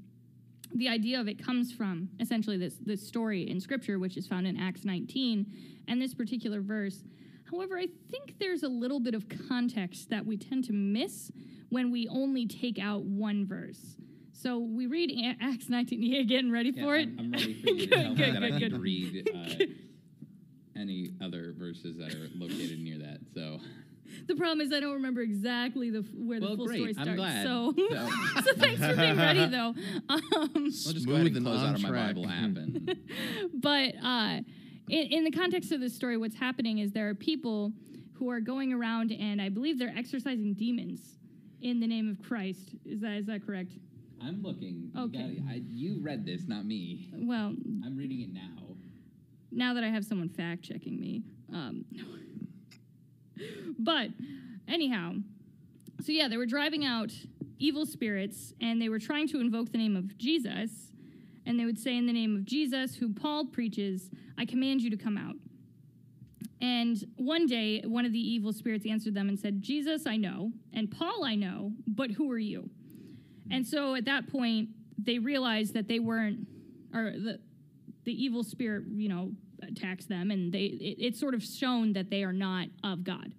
the 0.73 0.87
idea 0.87 1.19
of 1.19 1.27
it 1.27 1.43
comes 1.43 1.71
from 1.71 2.09
essentially 2.19 2.57
this 2.57 2.75
this 2.85 3.05
story 3.05 3.49
in 3.49 3.59
scripture 3.59 3.99
which 3.99 4.17
is 4.17 4.27
found 4.27 4.47
in 4.47 4.57
Acts 4.57 4.85
19 4.85 5.45
and 5.87 6.01
this 6.01 6.13
particular 6.13 6.61
verse. 6.61 7.03
However, 7.51 7.77
I 7.77 7.87
think 8.09 8.39
there's 8.39 8.63
a 8.63 8.69
little 8.69 9.01
bit 9.01 9.13
of 9.13 9.25
context 9.49 10.09
that 10.09 10.25
we 10.25 10.37
tend 10.37 10.63
to 10.65 10.73
miss 10.73 11.31
when 11.69 11.91
we 11.91 12.07
only 12.07 12.47
take 12.47 12.79
out 12.79 13.03
one 13.03 13.45
verse. 13.45 13.97
So 14.31 14.57
we 14.57 14.87
read 14.87 15.35
Acts 15.41 15.69
19. 15.69 16.01
You 16.01 16.25
getting 16.25 16.51
ready 16.51 16.71
for 16.71 16.95
it? 16.95 17.09
I'm, 17.19 17.31
ready 17.31 17.61
for 17.61 17.69
you 17.69 17.87
to 17.87 17.95
tell 17.95 18.09
me 18.09 18.15
good, 18.15 18.35
that 18.35 18.43
I 18.43 18.49
good, 18.49 18.53
need 18.53 18.59
good. 18.59 18.71
to 18.71 18.79
read 18.79 19.29
uh, 19.35 19.65
any 20.79 21.11
other 21.21 21.53
verses 21.57 21.97
that 21.97 22.15
are 22.15 22.29
located 22.35 22.79
near 22.79 22.97
that. 22.99 23.19
So, 23.35 23.59
The 24.27 24.35
problem 24.35 24.61
is 24.65 24.73
I 24.73 24.79
don't 24.79 24.93
remember 24.93 25.21
exactly 25.21 25.89
the 25.89 25.99
f- 25.99 26.05
where 26.15 26.39
the 26.39 26.47
full 26.55 26.65
great. 26.65 26.77
story 26.79 26.93
starts. 26.93 27.09
I'm 27.09 27.15
glad. 27.15 27.43
So, 27.45 27.73
So- 27.77 28.41
so 28.45 28.53
thanks 28.57 28.81
for 28.85 28.95
being 28.95 29.17
ready, 29.17 29.45
though. 29.47 29.73
Um, 30.09 30.19
I'll 30.55 30.59
just 30.69 30.85
go 30.85 30.91
Smooth 30.99 31.15
ahead 31.15 31.27
and 31.27 31.37
and 31.37 31.45
close 31.45 31.59
out 31.61 31.75
of 31.75 31.81
my 31.81 31.89
track. 31.89 32.07
Bible 32.15 32.27
app 32.27 32.57
and 32.57 32.95
but 33.53 33.93
uh, 34.03 34.39
in, 34.89 35.07
in 35.07 35.23
the 35.23 35.31
context 35.31 35.71
of 35.71 35.79
this 35.79 35.95
story, 35.95 36.17
what's 36.17 36.35
happening 36.35 36.79
is 36.79 36.91
there 36.91 37.07
are 37.09 37.15
people 37.15 37.71
who 38.13 38.29
are 38.29 38.39
going 38.39 38.71
around, 38.73 39.11
and 39.11 39.41
I 39.41 39.49
believe 39.49 39.79
they're 39.79 39.93
exorcising 39.95 40.53
demons 40.53 41.17
in 41.61 41.79
the 41.79 41.87
name 41.87 42.09
of 42.09 42.21
Christ. 42.27 42.75
Is 42.85 42.99
that 43.01 43.13
is 43.17 43.25
that 43.27 43.45
correct? 43.45 43.71
I'm 44.23 44.41
looking. 44.43 44.91
You, 44.93 45.01
Okay. 45.05 45.17
gotta- 45.39 45.49
I, 45.55 45.61
you 45.67 45.99
read 46.01 46.25
this, 46.25 46.47
not 46.47 46.65
me. 46.65 47.09
Well, 47.13 47.55
I'm 47.85 47.95
reading 47.97 48.21
it 48.21 48.33
now. 48.33 48.75
now 49.51 49.73
that 49.73 49.83
I 49.83 49.89
have 49.89 50.05
someone 50.05 50.29
fact 50.29 50.63
checking 50.63 50.99
me. 50.99 51.23
Um, 51.53 51.85
but 53.79 54.09
anyhow, 54.67 55.13
so 56.01 56.11
yeah, 56.11 56.27
they 56.27 56.37
were 56.37 56.45
driving 56.45 56.85
out 56.85 57.11
evil 57.59 57.85
spirits 57.85 58.53
and 58.59 58.81
they 58.81 58.89
were 58.89 58.99
trying 58.99 59.27
to 59.29 59.39
invoke 59.39 59.71
the 59.71 59.77
name 59.77 59.95
of 59.95 60.17
Jesus. 60.17 60.91
And 61.45 61.59
they 61.59 61.65
would 61.65 61.79
say, 61.79 61.97
In 61.97 62.05
the 62.05 62.13
name 62.13 62.35
of 62.35 62.45
Jesus, 62.45 62.95
who 62.95 63.13
Paul 63.13 63.45
preaches, 63.45 64.09
I 64.37 64.45
command 64.45 64.81
you 64.81 64.89
to 64.89 64.97
come 64.97 65.17
out. 65.17 65.35
And 66.61 67.03
one 67.15 67.47
day, 67.47 67.81
one 67.81 68.05
of 68.05 68.11
the 68.11 68.19
evil 68.19 68.53
spirits 68.53 68.85
answered 68.87 69.15
them 69.15 69.29
and 69.29 69.39
said, 69.39 69.61
Jesus, 69.61 70.05
I 70.05 70.17
know, 70.17 70.51
and 70.73 70.91
Paul, 70.91 71.23
I 71.23 71.33
know, 71.33 71.71
but 71.87 72.11
who 72.11 72.31
are 72.31 72.37
you? 72.37 72.69
And 73.49 73.65
so 73.65 73.95
at 73.95 74.05
that 74.05 74.31
point, 74.31 74.69
they 74.97 75.17
realized 75.17 75.73
that 75.73 75.87
they 75.87 75.99
weren't, 75.99 76.47
or 76.93 77.11
the, 77.11 77.39
the 78.03 78.23
evil 78.23 78.43
spirit, 78.43 78.83
you 78.93 79.09
know, 79.09 79.31
attacks 79.67 80.05
them, 80.05 80.31
and 80.31 80.51
they 80.53 80.65
it, 80.65 80.97
it's 80.99 81.19
sort 81.19 81.33
of 81.33 81.43
shown 81.43 81.93
that 81.93 82.09
they 82.09 82.23
are 82.23 82.33
not 82.33 82.67
of 82.83 83.03
God 83.03 83.33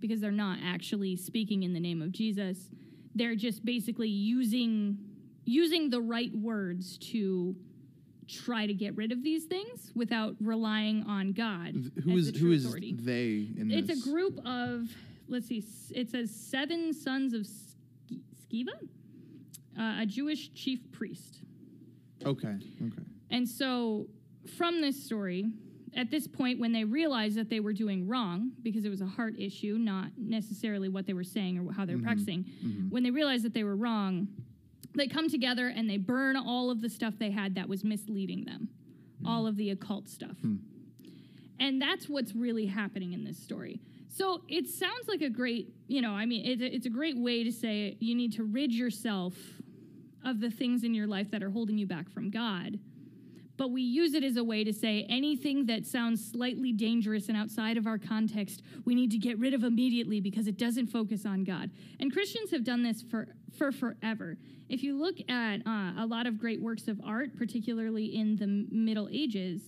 because 0.00 0.20
they're 0.20 0.30
not 0.30 0.58
actually 0.62 1.16
speaking 1.16 1.62
in 1.62 1.72
the 1.72 1.80
name 1.80 2.02
of 2.02 2.12
Jesus. 2.12 2.68
They're 3.14 3.34
just 3.34 3.64
basically 3.64 4.08
using 4.08 4.98
using 5.44 5.90
the 5.90 6.00
right 6.00 6.32
words 6.34 6.98
to 6.98 7.56
try 8.28 8.66
to 8.66 8.74
get 8.74 8.94
rid 8.96 9.12
of 9.12 9.22
these 9.22 9.44
things 9.44 9.90
without 9.94 10.34
relying 10.40 11.04
on 11.04 11.32
God. 11.32 11.74
Who 12.04 12.16
is 12.16 12.36
who 12.36 12.52
is 12.52 12.64
authority. 12.66 12.94
they 12.98 13.48
in 13.60 13.70
It's 13.70 13.88
this? 13.88 14.06
a 14.06 14.10
group 14.10 14.38
of 14.46 14.88
let's 15.28 15.46
see, 15.46 15.64
it 15.94 16.10
says 16.10 16.30
seven 16.30 16.92
sons 16.92 17.32
of 17.32 17.46
Sceva, 18.52 18.74
uh, 19.78 20.02
a 20.02 20.06
Jewish 20.06 20.52
chief 20.54 20.80
priest. 20.92 21.40
Okay. 22.24 22.56
Okay. 22.86 23.02
And 23.30 23.48
so, 23.48 24.06
from 24.56 24.80
this 24.80 25.02
story, 25.02 25.50
at 25.94 26.10
this 26.10 26.26
point, 26.26 26.58
when 26.58 26.72
they 26.72 26.84
realized 26.84 27.36
that 27.36 27.50
they 27.50 27.60
were 27.60 27.72
doing 27.72 28.08
wrong, 28.08 28.52
because 28.62 28.84
it 28.84 28.88
was 28.88 29.00
a 29.00 29.06
heart 29.06 29.34
issue, 29.38 29.76
not 29.78 30.08
necessarily 30.16 30.88
what 30.88 31.06
they 31.06 31.12
were 31.12 31.24
saying 31.24 31.58
or 31.58 31.72
how 31.72 31.84
they 31.84 31.92
were 31.94 31.98
mm-hmm. 31.98 32.06
practicing, 32.06 32.44
mm-hmm. 32.44 32.88
when 32.88 33.02
they 33.02 33.10
realized 33.10 33.44
that 33.44 33.52
they 33.52 33.64
were 33.64 33.76
wrong, 33.76 34.28
they 34.94 35.06
come 35.06 35.28
together 35.28 35.68
and 35.68 35.88
they 35.88 35.98
burn 35.98 36.36
all 36.36 36.70
of 36.70 36.80
the 36.80 36.88
stuff 36.88 37.14
they 37.18 37.30
had 37.30 37.54
that 37.54 37.68
was 37.68 37.84
misleading 37.84 38.44
them, 38.44 38.68
mm-hmm. 39.18 39.26
all 39.26 39.46
of 39.46 39.56
the 39.56 39.70
occult 39.70 40.08
stuff. 40.08 40.36
Hmm. 40.40 40.56
And 41.60 41.80
that's 41.80 42.08
what's 42.08 42.34
really 42.34 42.66
happening 42.66 43.12
in 43.12 43.24
this 43.24 43.38
story. 43.38 43.80
So 44.08 44.42
it 44.48 44.66
sounds 44.66 45.08
like 45.08 45.22
a 45.22 45.30
great, 45.30 45.72
you 45.86 46.02
know, 46.02 46.10
I 46.10 46.26
mean, 46.26 46.44
it's 46.44 46.60
a, 46.60 46.66
it's 46.66 46.86
a 46.86 46.90
great 46.90 47.16
way 47.16 47.44
to 47.44 47.52
say 47.52 47.96
you 48.00 48.14
need 48.14 48.32
to 48.34 48.44
rid 48.44 48.72
yourself 48.72 49.34
of 50.24 50.40
the 50.40 50.50
things 50.50 50.84
in 50.84 50.94
your 50.94 51.06
life 51.06 51.30
that 51.30 51.42
are 51.42 51.50
holding 51.50 51.78
you 51.78 51.86
back 51.86 52.10
from 52.10 52.30
God. 52.30 52.78
But 53.62 53.70
we 53.70 53.82
use 53.82 54.14
it 54.14 54.24
as 54.24 54.36
a 54.36 54.42
way 54.42 54.64
to 54.64 54.72
say 54.72 55.06
anything 55.08 55.66
that 55.66 55.86
sounds 55.86 56.32
slightly 56.32 56.72
dangerous 56.72 57.28
and 57.28 57.36
outside 57.36 57.76
of 57.76 57.86
our 57.86 57.96
context, 57.96 58.60
we 58.84 58.96
need 58.96 59.12
to 59.12 59.18
get 59.18 59.38
rid 59.38 59.54
of 59.54 59.62
immediately 59.62 60.18
because 60.18 60.48
it 60.48 60.58
doesn't 60.58 60.88
focus 60.88 61.24
on 61.24 61.44
God. 61.44 61.70
And 62.00 62.12
Christians 62.12 62.50
have 62.50 62.64
done 62.64 62.82
this 62.82 63.02
for, 63.02 63.28
for 63.56 63.70
forever. 63.70 64.36
If 64.68 64.82
you 64.82 64.98
look 65.00 65.14
at 65.28 65.58
uh, 65.64 65.92
a 65.96 66.04
lot 66.04 66.26
of 66.26 66.40
great 66.40 66.60
works 66.60 66.88
of 66.88 67.00
art, 67.06 67.36
particularly 67.38 68.06
in 68.06 68.34
the 68.34 68.48
Middle 68.48 69.08
Ages, 69.12 69.60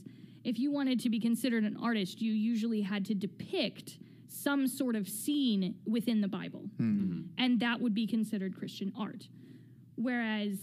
if 0.42 0.58
you 0.58 0.72
wanted 0.72 0.98
to 0.98 1.08
be 1.08 1.20
considered 1.20 1.62
an 1.62 1.76
artist, 1.80 2.20
you 2.20 2.32
usually 2.32 2.80
had 2.80 3.04
to 3.04 3.14
depict 3.14 3.98
some 4.26 4.66
sort 4.66 4.96
of 4.96 5.08
scene 5.08 5.76
within 5.86 6.20
the 6.20 6.26
Bible. 6.26 6.64
And 7.38 7.60
that 7.60 7.80
would 7.80 7.94
be 7.94 8.08
considered 8.08 8.58
Christian 8.58 8.92
art. 8.98 9.28
Whereas 9.94 10.58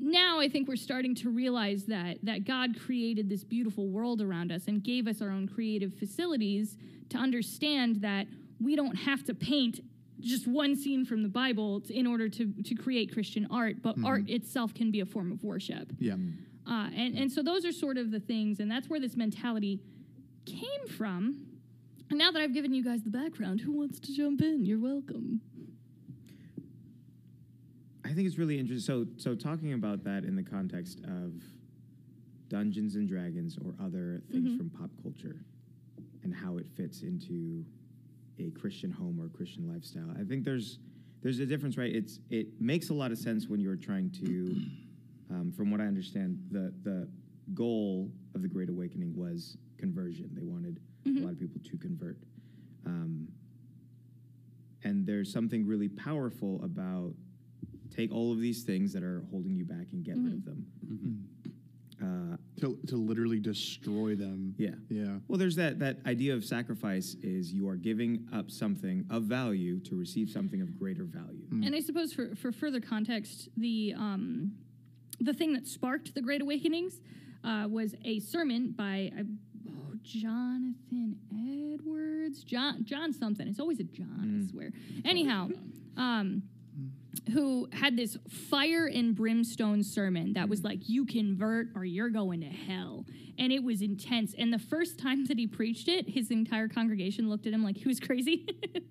now 0.00 0.40
I 0.40 0.48
think 0.48 0.68
we're 0.68 0.76
starting 0.76 1.14
to 1.16 1.30
realize 1.30 1.84
that 1.86 2.18
that 2.22 2.44
God 2.44 2.78
created 2.80 3.28
this 3.28 3.44
beautiful 3.44 3.88
world 3.88 4.20
around 4.20 4.52
us 4.52 4.66
and 4.68 4.82
gave 4.82 5.06
us 5.06 5.20
our 5.20 5.30
own 5.30 5.48
creative 5.48 5.94
facilities 5.94 6.76
to 7.10 7.18
understand 7.18 8.00
that 8.02 8.26
we 8.60 8.76
don't 8.76 8.96
have 8.96 9.24
to 9.24 9.34
paint 9.34 9.80
just 10.20 10.46
one 10.48 10.74
scene 10.74 11.04
from 11.04 11.22
the 11.22 11.28
Bible 11.28 11.82
in 11.88 12.06
order 12.06 12.28
to, 12.28 12.52
to 12.64 12.74
create 12.74 13.12
Christian 13.12 13.46
art, 13.50 13.82
but 13.82 13.96
art 14.04 14.28
itself 14.28 14.74
can 14.74 14.90
be 14.90 15.00
a 15.00 15.06
form 15.06 15.30
of 15.30 15.44
worship. 15.44 15.92
Yeah. 15.98 16.14
Uh, 16.68 16.88
and, 16.94 17.16
and 17.16 17.32
so 17.32 17.42
those 17.42 17.64
are 17.64 17.72
sort 17.72 17.96
of 17.96 18.10
the 18.10 18.20
things, 18.20 18.60
and 18.60 18.70
that's 18.70 18.88
where 18.88 19.00
this 19.00 19.16
mentality 19.16 19.80
came 20.44 20.88
from. 20.96 21.46
And 22.10 22.18
now 22.18 22.30
that 22.30 22.42
I've 22.42 22.52
given 22.52 22.74
you 22.74 22.84
guys 22.84 23.02
the 23.02 23.10
background, 23.10 23.60
who 23.60 23.72
wants 23.72 24.00
to 24.00 24.14
jump 24.14 24.42
in? 24.42 24.64
You're 24.64 24.80
welcome. 24.80 25.40
I 28.18 28.20
think 28.20 28.30
it's 28.30 28.38
really 28.38 28.58
interesting. 28.58 29.06
So, 29.16 29.30
so 29.30 29.36
talking 29.36 29.74
about 29.74 30.02
that 30.02 30.24
in 30.24 30.34
the 30.34 30.42
context 30.42 30.98
of 31.04 31.34
Dungeons 32.48 32.96
and 32.96 33.08
Dragons 33.08 33.56
or 33.64 33.76
other 33.80 34.22
things 34.32 34.56
from 34.56 34.70
pop 34.70 34.90
culture, 35.00 35.36
and 36.24 36.34
how 36.34 36.56
it 36.56 36.66
fits 36.76 37.02
into 37.02 37.64
a 38.40 38.50
Christian 38.58 38.90
home 38.90 39.20
or 39.20 39.28
Christian 39.28 39.72
lifestyle, 39.72 40.10
I 40.20 40.24
think 40.24 40.42
there's 40.42 40.80
there's 41.22 41.38
a 41.38 41.46
difference, 41.46 41.78
right? 41.78 41.94
It's 41.94 42.18
it 42.28 42.60
makes 42.60 42.90
a 42.90 42.92
lot 42.92 43.12
of 43.12 43.18
sense 43.18 43.46
when 43.46 43.60
you're 43.60 43.76
trying 43.76 44.10
to, 44.10 44.62
um, 45.30 45.52
from 45.56 45.70
what 45.70 45.80
I 45.80 45.84
understand, 45.84 46.40
the 46.50 46.74
the 46.82 47.08
goal 47.54 48.10
of 48.34 48.42
the 48.42 48.48
Great 48.48 48.68
Awakening 48.68 49.14
was 49.14 49.56
conversion. 49.78 50.28
They 50.32 50.42
wanted 50.42 50.80
a 51.06 51.20
lot 51.20 51.34
of 51.34 51.38
people 51.38 51.60
to 51.70 51.76
convert. 51.76 52.16
Um, 52.84 53.28
and 54.82 55.06
there's 55.06 55.32
something 55.32 55.64
really 55.64 55.88
powerful 55.88 56.60
about 56.64 57.12
take 57.94 58.12
all 58.12 58.32
of 58.32 58.40
these 58.40 58.62
things 58.62 58.92
that 58.92 59.02
are 59.02 59.22
holding 59.30 59.54
you 59.56 59.64
back 59.64 59.86
and 59.92 60.04
get 60.04 60.16
rid 60.16 60.32
of 60.34 60.44
them. 60.44 60.66
Uh, 62.00 62.36
To 62.60 62.78
to 62.86 62.96
literally 62.96 63.40
destroy 63.40 64.14
them. 64.14 64.54
yeah. 64.56 64.74
Yeah. 64.88 65.18
Well, 65.26 65.36
there's 65.38 65.56
that 65.56 65.80
that 65.80 65.98
idea 66.06 66.32
of 66.34 66.44
sacrifice 66.44 67.16
is 67.22 67.52
you 67.52 67.68
are 67.68 67.74
giving 67.76 68.28
up 68.32 68.50
something 68.52 69.04
of 69.10 69.24
value 69.24 69.80
to 69.80 69.96
receive 69.96 70.30
something 70.30 70.60
of 70.62 70.78
greater 70.78 71.04
value. 71.04 71.46
And 71.50 71.74
I 71.74 71.80
suppose 71.80 72.12
for, 72.12 72.36
for 72.36 72.52
further 72.52 72.80
context, 72.80 73.48
the 73.56 73.94
um, 73.96 74.52
the 75.20 75.32
thing 75.34 75.52
that 75.54 75.66
sparked 75.66 76.14
the 76.14 76.20
Great 76.22 76.40
Awakenings 76.40 77.00
uh, 77.42 77.66
was 77.68 77.96
a 78.04 78.20
sermon 78.20 78.74
by 78.76 79.10
uh, 79.18 79.22
oh, 79.70 79.94
Jonathan 80.02 81.16
Edwards, 81.74 82.44
John 82.44 82.84
John 82.84 83.12
something. 83.12 83.48
It's 83.48 83.58
always 83.58 83.80
a 83.80 83.84
John, 83.84 84.44
I 84.46 84.50
swear. 84.52 84.70
Anyhow, 85.04 85.48
um, 85.96 86.42
who 87.32 87.68
had 87.72 87.96
this 87.96 88.16
fire 88.28 88.86
and 88.86 89.14
brimstone 89.14 89.82
sermon 89.82 90.32
that 90.34 90.48
was 90.48 90.60
mm. 90.60 90.64
like, 90.64 90.88
"You 90.88 91.04
convert 91.06 91.68
or 91.74 91.84
you're 91.84 92.10
going 92.10 92.40
to 92.40 92.46
hell," 92.46 93.04
and 93.38 93.52
it 93.52 93.62
was 93.62 93.82
intense. 93.82 94.34
And 94.36 94.52
the 94.52 94.58
first 94.58 94.98
time 94.98 95.24
that 95.26 95.38
he 95.38 95.46
preached 95.46 95.88
it, 95.88 96.08
his 96.08 96.30
entire 96.30 96.68
congregation 96.68 97.28
looked 97.28 97.46
at 97.46 97.52
him 97.52 97.64
like 97.64 97.76
he 97.76 97.88
was 97.88 98.00
crazy. 98.00 98.46
and 98.74 98.84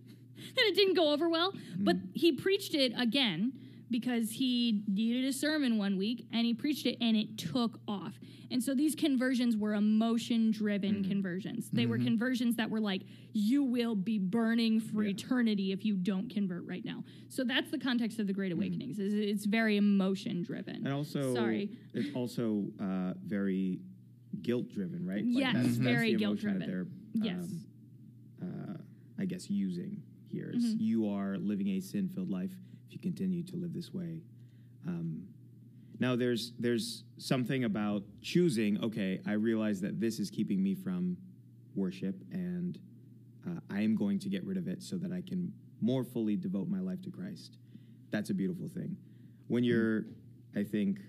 it 0.57 0.75
didn't 0.75 0.96
go 0.96 1.12
over 1.12 1.29
well. 1.29 1.53
But 1.77 1.98
mm. 1.98 2.10
he 2.13 2.31
preached 2.31 2.74
it 2.74 2.93
again 2.98 3.53
because 3.89 4.32
he 4.32 4.84
needed 4.88 5.25
a 5.25 5.34
sermon 5.34 5.77
one 5.77 5.98
week 5.98 6.25
and 6.34 6.46
he 6.46 6.53
preached 6.53 6.86
it 6.86 6.98
and 7.01 7.15
it 7.15 7.38
took 7.38 7.79
off. 7.88 8.20
And 8.51 8.63
so 8.63 8.74
these 8.74 8.96
conversions 8.96 9.56
were 9.58 9.74
emotion 9.74 10.51
driven 10.51 11.03
conversions. 11.03 11.70
They 11.72 11.86
were 11.86 11.98
conversions 11.98 12.56
that 12.58 12.70
were 12.70 12.79
like, 12.79 13.01
you 13.34 13.63
will 13.63 13.96
be 13.96 14.20
burning 14.20 14.79
for 14.79 15.03
eternity 15.03 15.72
if 15.72 15.84
you 15.86 15.96
don't 15.96 16.29
convert 16.29 16.65
right 16.65 16.84
now. 16.86 17.03
So 17.29 17.44
that's 17.44 17.70
the 17.72 17.77
context 17.79 18.20
of 18.20 18.27
the 18.27 18.34
Great 18.34 18.51
Awakenings. 18.53 19.00
is 19.00 19.13
It's 19.13 19.46
very 19.46 19.77
emotion 19.77 20.44
driven. 20.44 20.75
And 20.86 20.94
also, 20.94 21.34
Sorry. 21.34 21.70
it's 21.94 22.15
also 22.15 22.65
uh, 22.82 23.13
very 23.25 23.79
guilt 24.41 24.70
driven, 24.70 25.06
right? 25.06 25.24
Yes, 25.25 25.56
that's, 25.56 25.67
very 25.77 26.13
guilt-driven. 26.15 26.60
That 26.60 26.67
they're, 26.67 26.88
Yes. 27.13 27.36
um, 27.41 27.62
uh, 28.41 29.22
I 29.22 29.25
guess, 29.25 29.50
using 29.50 30.01
here 30.29 30.51
is 30.53 30.63
Mm-hmm. 30.63 30.82
you 30.84 31.10
are 31.10 31.38
living 31.38 31.67
a 31.70 31.79
sin 31.79 32.08
filled 32.13 32.29
life 32.29 32.51
if 32.88 32.94
you 32.94 33.00
continue 33.00 33.44
to 33.44 33.56
live 33.56 33.74
this 33.74 33.94
way. 33.94 34.22
Um, 34.88 35.27
now, 36.00 36.15
there's 36.15 36.53
there's 36.60 37.03
something 37.17 37.63
about 37.63 38.03
choosing. 38.22 38.82
Okay, 38.84 39.20
I 39.25 39.34
realize 39.34 39.82
that 39.82 40.00
this 40.00 40.20
is 40.20 40.29
keeping 40.29 40.62
me 40.62 40.75
from 40.75 41.17
worship, 41.75 42.15
and 42.32 42.77
uh, 43.48 43.60
I 43.70 43.82
am 43.82 43.96
going 43.96 44.20
to 44.20 44.29
get 44.29 44.46
rid 44.46 44.58
of 44.58 44.67
it 44.67 44.84
so 44.84 44.98
that 44.98 45.12
I 45.12 45.22
can 45.27 45.51
more 45.82 46.03
fully 46.03 46.36
devote 46.36 46.67
my 46.67 46.79
life 46.79 47.01
to 47.03 47.10
Christ. 47.12 47.58
That's 48.12 48.29
a 48.29 48.34
beautiful 48.34 48.67
thing. 48.67 48.96
When 49.48 49.63
you're, 49.63 50.06
I 50.56 50.63
think, 50.63 51.00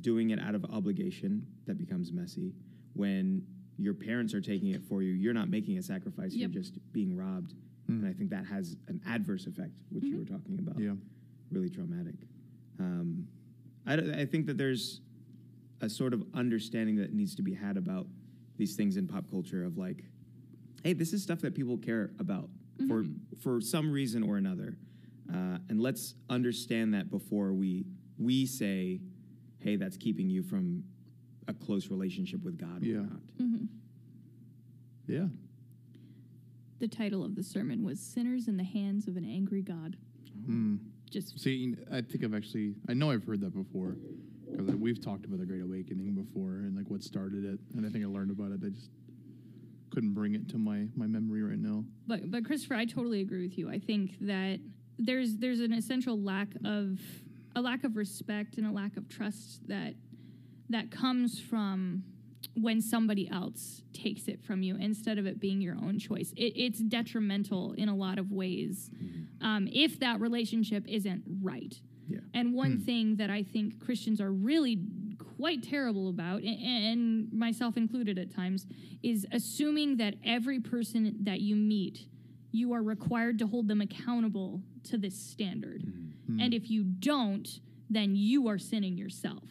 doing 0.00 0.30
it 0.30 0.40
out 0.40 0.54
of 0.54 0.64
obligation, 0.66 1.46
that 1.66 1.78
becomes 1.78 2.12
messy. 2.12 2.52
When 2.94 3.42
your 3.78 3.94
parents 3.94 4.34
are 4.34 4.40
taking 4.40 4.70
it 4.70 4.82
for 4.88 5.02
you, 5.02 5.12
you're 5.12 5.34
not 5.34 5.48
making 5.48 5.78
a 5.78 5.82
sacrifice, 5.82 6.32
Yep. 6.34 6.50
you're 6.52 6.62
just 6.62 6.78
being 6.92 7.16
robbed. 7.16 7.54
And 7.88 8.06
I 8.06 8.12
think 8.12 8.30
that 8.30 8.44
has 8.46 8.76
an 8.88 9.00
adverse 9.06 9.46
effect, 9.46 9.70
which 9.90 10.04
you 10.04 10.18
were 10.18 10.24
talking 10.24 10.58
about. 10.58 10.78
Yeah. 10.80 10.92
Really 11.50 11.70
traumatic. 11.70 12.14
Um, 12.80 13.28
I, 13.86 13.96
d- 13.96 14.12
I 14.18 14.24
think 14.26 14.46
that 14.46 14.58
there's 14.58 15.00
a 15.80 15.88
sort 15.88 16.12
of 16.12 16.24
understanding 16.34 16.96
that 16.96 17.12
needs 17.12 17.34
to 17.36 17.42
be 17.42 17.54
had 17.54 17.76
about 17.76 18.06
these 18.56 18.74
things 18.74 18.96
in 18.96 19.06
pop 19.06 19.30
culture 19.30 19.64
of 19.64 19.76
like, 19.78 20.02
hey, 20.82 20.92
this 20.94 21.12
is 21.12 21.22
stuff 21.22 21.40
that 21.42 21.54
people 21.54 21.76
care 21.78 22.10
about 22.18 22.48
for 22.88 23.04
for 23.42 23.60
some 23.60 23.90
reason 23.92 24.22
or 24.22 24.36
another, 24.36 24.76
uh, 25.32 25.58
and 25.68 25.80
let's 25.80 26.14
understand 26.28 26.92
that 26.94 27.10
before 27.10 27.52
we 27.52 27.84
we 28.18 28.46
say, 28.46 29.00
hey, 29.60 29.76
that's 29.76 29.96
keeping 29.96 30.28
you 30.28 30.42
from 30.42 30.82
a 31.48 31.54
close 31.54 31.88
relationship 31.90 32.42
with 32.42 32.58
God 32.58 32.82
Yeah. 32.82 32.96
or 32.96 33.02
not. 33.02 33.20
Yeah. 35.06 35.26
The 36.78 36.88
title 36.88 37.24
of 37.24 37.34
the 37.34 37.42
sermon 37.42 37.84
was 37.84 38.00
Sinners 38.00 38.48
in 38.48 38.56
the 38.56 38.64
Hands 38.64 39.06
of 39.08 39.16
an 39.16 39.24
Angry 39.24 39.62
God. 39.62 39.96
Mm. 40.48 40.78
Just 41.10 41.38
See, 41.40 41.74
I 41.90 42.02
think 42.02 42.24
I've 42.24 42.34
actually, 42.34 42.74
I 42.88 42.94
know 42.94 43.10
I've 43.10 43.24
heard 43.24 43.40
that 43.40 43.54
before 43.54 43.96
because 44.50 44.74
we've 44.74 45.00
talked 45.00 45.24
about 45.24 45.38
the 45.38 45.46
Great 45.46 45.62
Awakening 45.62 46.14
before 46.14 46.50
and 46.50 46.76
like 46.76 46.88
what 46.88 47.02
started 47.02 47.44
it, 47.44 47.58
and 47.74 47.86
I 47.86 47.90
think 47.90 48.04
I 48.04 48.08
learned 48.08 48.30
about 48.30 48.52
it. 48.52 48.60
I 48.64 48.68
just 48.68 48.90
couldn't 49.90 50.14
bring 50.14 50.34
it 50.34 50.48
to 50.50 50.58
my 50.58 50.86
my 50.96 51.06
memory 51.06 51.42
right 51.42 51.58
now. 51.58 51.84
but 52.06 52.30
but 52.30 52.44
Christopher, 52.44 52.74
I 52.74 52.84
totally 52.84 53.20
agree 53.20 53.42
with 53.42 53.56
you. 53.56 53.70
I 53.70 53.78
think 53.78 54.16
that 54.20 54.60
there's 54.98 55.36
there's 55.36 55.60
an 55.60 55.72
essential 55.72 56.20
lack 56.20 56.48
of 56.64 56.98
a 57.54 57.60
lack 57.60 57.84
of 57.84 57.96
respect 57.96 58.58
and 58.58 58.66
a 58.66 58.70
lack 58.70 58.96
of 58.96 59.08
trust 59.08 59.66
that 59.68 59.94
that 60.68 60.90
comes 60.90 61.40
from 61.40 62.02
when 62.56 62.80
somebody 62.80 63.28
else 63.30 63.82
takes 63.92 64.28
it 64.28 64.42
from 64.42 64.62
you 64.62 64.76
instead 64.76 65.18
of 65.18 65.26
it 65.26 65.38
being 65.38 65.60
your 65.60 65.74
own 65.74 65.98
choice. 65.98 66.32
It, 66.36 66.52
it's 66.56 66.78
detrimental 66.78 67.72
in 67.72 67.88
a 67.88 67.94
lot 67.94 68.18
of 68.18 68.32
ways 68.32 68.90
mm-hmm. 68.94 69.46
um, 69.46 69.68
if 69.72 70.00
that 70.00 70.20
relationship 70.20 70.84
isn't 70.88 71.22
right. 71.42 71.74
Yeah. 72.08 72.20
And 72.34 72.54
one 72.54 72.76
hmm. 72.76 72.84
thing 72.84 73.16
that 73.16 73.30
I 73.30 73.42
think 73.42 73.84
Christians 73.84 74.20
are 74.20 74.30
really 74.30 74.78
quite 75.36 75.62
terrible 75.62 76.08
about, 76.08 76.42
a- 76.42 76.46
and 76.46 77.32
myself 77.32 77.76
included 77.76 78.18
at 78.18 78.34
times, 78.34 78.66
is 79.02 79.26
assuming 79.32 79.96
that 79.96 80.14
every 80.24 80.60
person 80.60 81.16
that 81.22 81.40
you 81.40 81.56
meet, 81.56 82.06
you 82.52 82.72
are 82.72 82.82
required 82.82 83.38
to 83.40 83.46
hold 83.46 83.66
them 83.66 83.80
accountable 83.80 84.62
to 84.84 84.96
this 84.96 85.18
standard. 85.18 85.82
Mm-hmm. 85.82 86.34
Hmm. 86.34 86.40
And 86.40 86.54
if 86.54 86.70
you 86.70 86.84
don't, 86.84 87.48
then 87.90 88.14
you 88.14 88.48
are 88.48 88.58
sinning 88.58 88.96
yourself. 88.96 89.42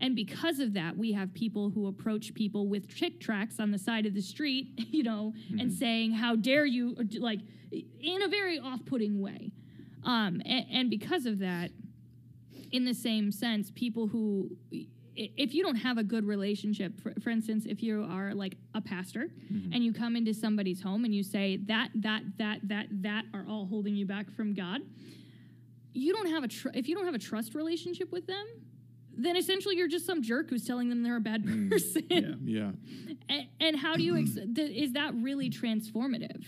And 0.00 0.16
because 0.16 0.60
of 0.60 0.72
that, 0.74 0.96
we 0.96 1.12
have 1.12 1.32
people 1.34 1.70
who 1.70 1.86
approach 1.86 2.32
people 2.34 2.66
with 2.68 2.88
chick 2.88 3.20
tracts 3.20 3.60
on 3.60 3.70
the 3.70 3.78
side 3.78 4.06
of 4.06 4.14
the 4.14 4.22
street, 4.22 4.68
you 4.76 5.02
know, 5.02 5.34
and 5.58 5.72
saying, 5.72 6.12
"How 6.12 6.36
dare 6.36 6.64
you?" 6.66 6.96
like 7.18 7.40
in 8.00 8.22
a 8.22 8.28
very 8.28 8.58
off-putting 8.58 9.20
way. 9.20 9.52
Um, 10.04 10.40
and, 10.46 10.66
and 10.72 10.90
because 10.90 11.26
of 11.26 11.38
that, 11.40 11.70
in 12.72 12.84
the 12.84 12.94
same 12.94 13.30
sense, 13.30 13.70
people 13.74 14.06
who, 14.06 14.50
if 15.14 15.54
you 15.54 15.62
don't 15.62 15.76
have 15.76 15.98
a 15.98 16.02
good 16.02 16.24
relationship, 16.24 16.98
for, 17.00 17.12
for 17.22 17.30
instance, 17.30 17.66
if 17.66 17.82
you 17.82 18.06
are 18.10 18.32
like 18.34 18.56
a 18.74 18.80
pastor 18.80 19.28
and 19.74 19.84
you 19.84 19.92
come 19.92 20.16
into 20.16 20.32
somebody's 20.32 20.80
home 20.82 21.04
and 21.04 21.14
you 21.14 21.22
say 21.22 21.58
that, 21.66 21.90
that, 21.96 22.22
that, 22.38 22.60
that, 22.64 22.86
that 23.02 23.24
are 23.34 23.44
all 23.48 23.66
holding 23.66 23.94
you 23.94 24.06
back 24.06 24.30
from 24.30 24.54
God, 24.54 24.80
you 25.92 26.12
don't 26.14 26.28
have 26.30 26.44
a, 26.44 26.48
tr- 26.48 26.68
if 26.74 26.88
you 26.88 26.94
don't 26.94 27.04
have 27.04 27.14
a 27.14 27.18
trust 27.18 27.54
relationship 27.54 28.10
with 28.12 28.26
them, 28.26 28.46
then 29.16 29.36
essentially 29.36 29.76
you're 29.76 29.88
just 29.88 30.06
some 30.06 30.22
jerk 30.22 30.50
who's 30.50 30.64
telling 30.64 30.88
them 30.88 31.02
they're 31.02 31.16
a 31.16 31.20
bad 31.20 31.44
mm, 31.44 31.70
person. 31.70 32.04
Yeah. 32.08 32.34
Yeah. 32.42 32.70
and, 33.28 33.46
and 33.60 33.76
how 33.76 33.96
do 33.96 34.02
you, 34.02 34.16
ex- 34.16 34.38
th- 34.54 34.70
is 34.70 34.92
that 34.92 35.12
really 35.14 35.50
transformative 35.50 36.44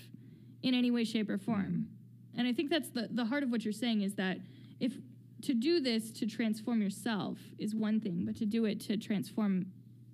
in 0.62 0.74
any 0.74 0.90
way, 0.90 1.04
shape, 1.04 1.28
or 1.28 1.38
form? 1.38 1.88
And 2.36 2.46
I 2.46 2.52
think 2.52 2.70
that's 2.70 2.90
the, 2.90 3.08
the 3.10 3.24
heart 3.24 3.42
of 3.42 3.50
what 3.50 3.64
you're 3.64 3.72
saying 3.72 4.02
is 4.02 4.14
that 4.14 4.38
if 4.80 4.94
to 5.42 5.54
do 5.54 5.80
this 5.80 6.10
to 6.12 6.26
transform 6.26 6.80
yourself 6.80 7.38
is 7.58 7.74
one 7.74 8.00
thing, 8.00 8.24
but 8.24 8.36
to 8.36 8.46
do 8.46 8.64
it 8.64 8.80
to 8.82 8.96
transform 8.96 9.66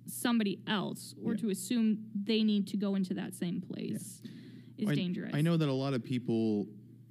somebody 0.07 0.59
else 0.67 1.13
or 1.23 1.33
Yeah. 1.33 1.41
to 1.41 1.49
assume 1.51 1.99
they 2.23 2.43
need 2.43 2.67
to 2.69 2.77
go 2.77 2.95
into 2.95 3.13
that 3.13 3.35
same 3.35 3.61
place 3.61 4.21
is 4.77 4.89
I, 4.89 4.95
dangerous. 4.95 5.31
I 5.33 5.41
know 5.41 5.55
that 5.55 5.69
a 5.69 5.73
lot 5.73 5.93
of 5.93 6.03
people 6.03 6.67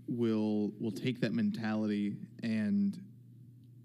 will 0.09 0.73
will 0.80 0.90
take 0.90 1.21
that 1.21 1.33
mentality 1.33 2.16
and 2.42 2.99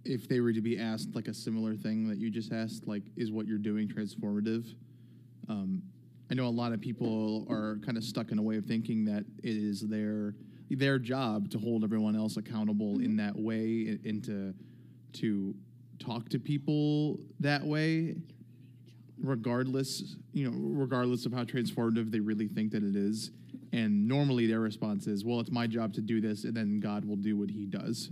if 0.06 0.28
they 0.28 0.40
were 0.40 0.54
to 0.54 0.62
be 0.62 0.78
asked 0.78 1.16
like 1.16 1.28
a 1.28 1.34
similar 1.34 1.76
thing 1.76 2.08
that 2.08 2.18
you 2.18 2.30
just 2.30 2.52
asked, 2.52 2.88
like 2.88 3.04
is 3.16 3.32
what 3.32 3.48
you're 3.48 3.58
doing 3.58 3.88
transformative? 3.88 4.76
Um, 5.50 5.82
I 6.32 6.36
know 6.36 6.48
a 6.48 6.50
lot 6.50 6.74
of 6.74 6.82
people 6.82 7.46
are 7.50 7.78
kind 7.86 7.98
of 7.98 8.04
stuck 8.04 8.32
in 8.32 8.40
a 8.40 8.42
way 8.42 8.58
of 8.58 8.66
thinking 8.66 9.06
that 9.06 9.26
it 9.44 9.56
is 9.56 9.82
their 9.82 10.36
their 10.70 10.98
job 10.98 11.52
to 11.52 11.60
hold 11.60 11.84
everyone 11.84 12.16
else 12.16 12.38
accountable 12.38 13.00
in 13.00 13.16
that 13.18 13.36
way 13.36 13.86
and, 13.90 14.06
and 14.06 14.24
to 14.24 14.54
to 15.20 15.54
talk 16.00 16.28
to 16.30 16.40
people 16.40 17.20
that 17.40 17.64
way 17.64 18.16
regardless 19.22 20.16
you 20.32 20.50
know 20.50 20.58
regardless 20.58 21.26
of 21.26 21.32
how 21.34 21.44
transformative 21.44 22.12
they 22.12 22.20
really 22.20 22.48
think 22.48 22.72
that 22.72 22.84
it 22.84 22.96
is. 22.96 23.32
And 23.72 24.08
normally 24.08 24.48
their 24.48 24.60
response 24.60 25.08
is 25.08 25.24
well 25.24 25.40
it's 25.40 25.52
my 25.52 25.68
job 25.68 25.94
to 25.94 26.02
do 26.02 26.20
this 26.20 26.44
and 26.44 26.56
then 26.56 26.80
god 26.80 27.06
will 27.06 27.16
do 27.16 27.38
what 27.38 27.50
he 27.50 27.66
does 27.66 28.10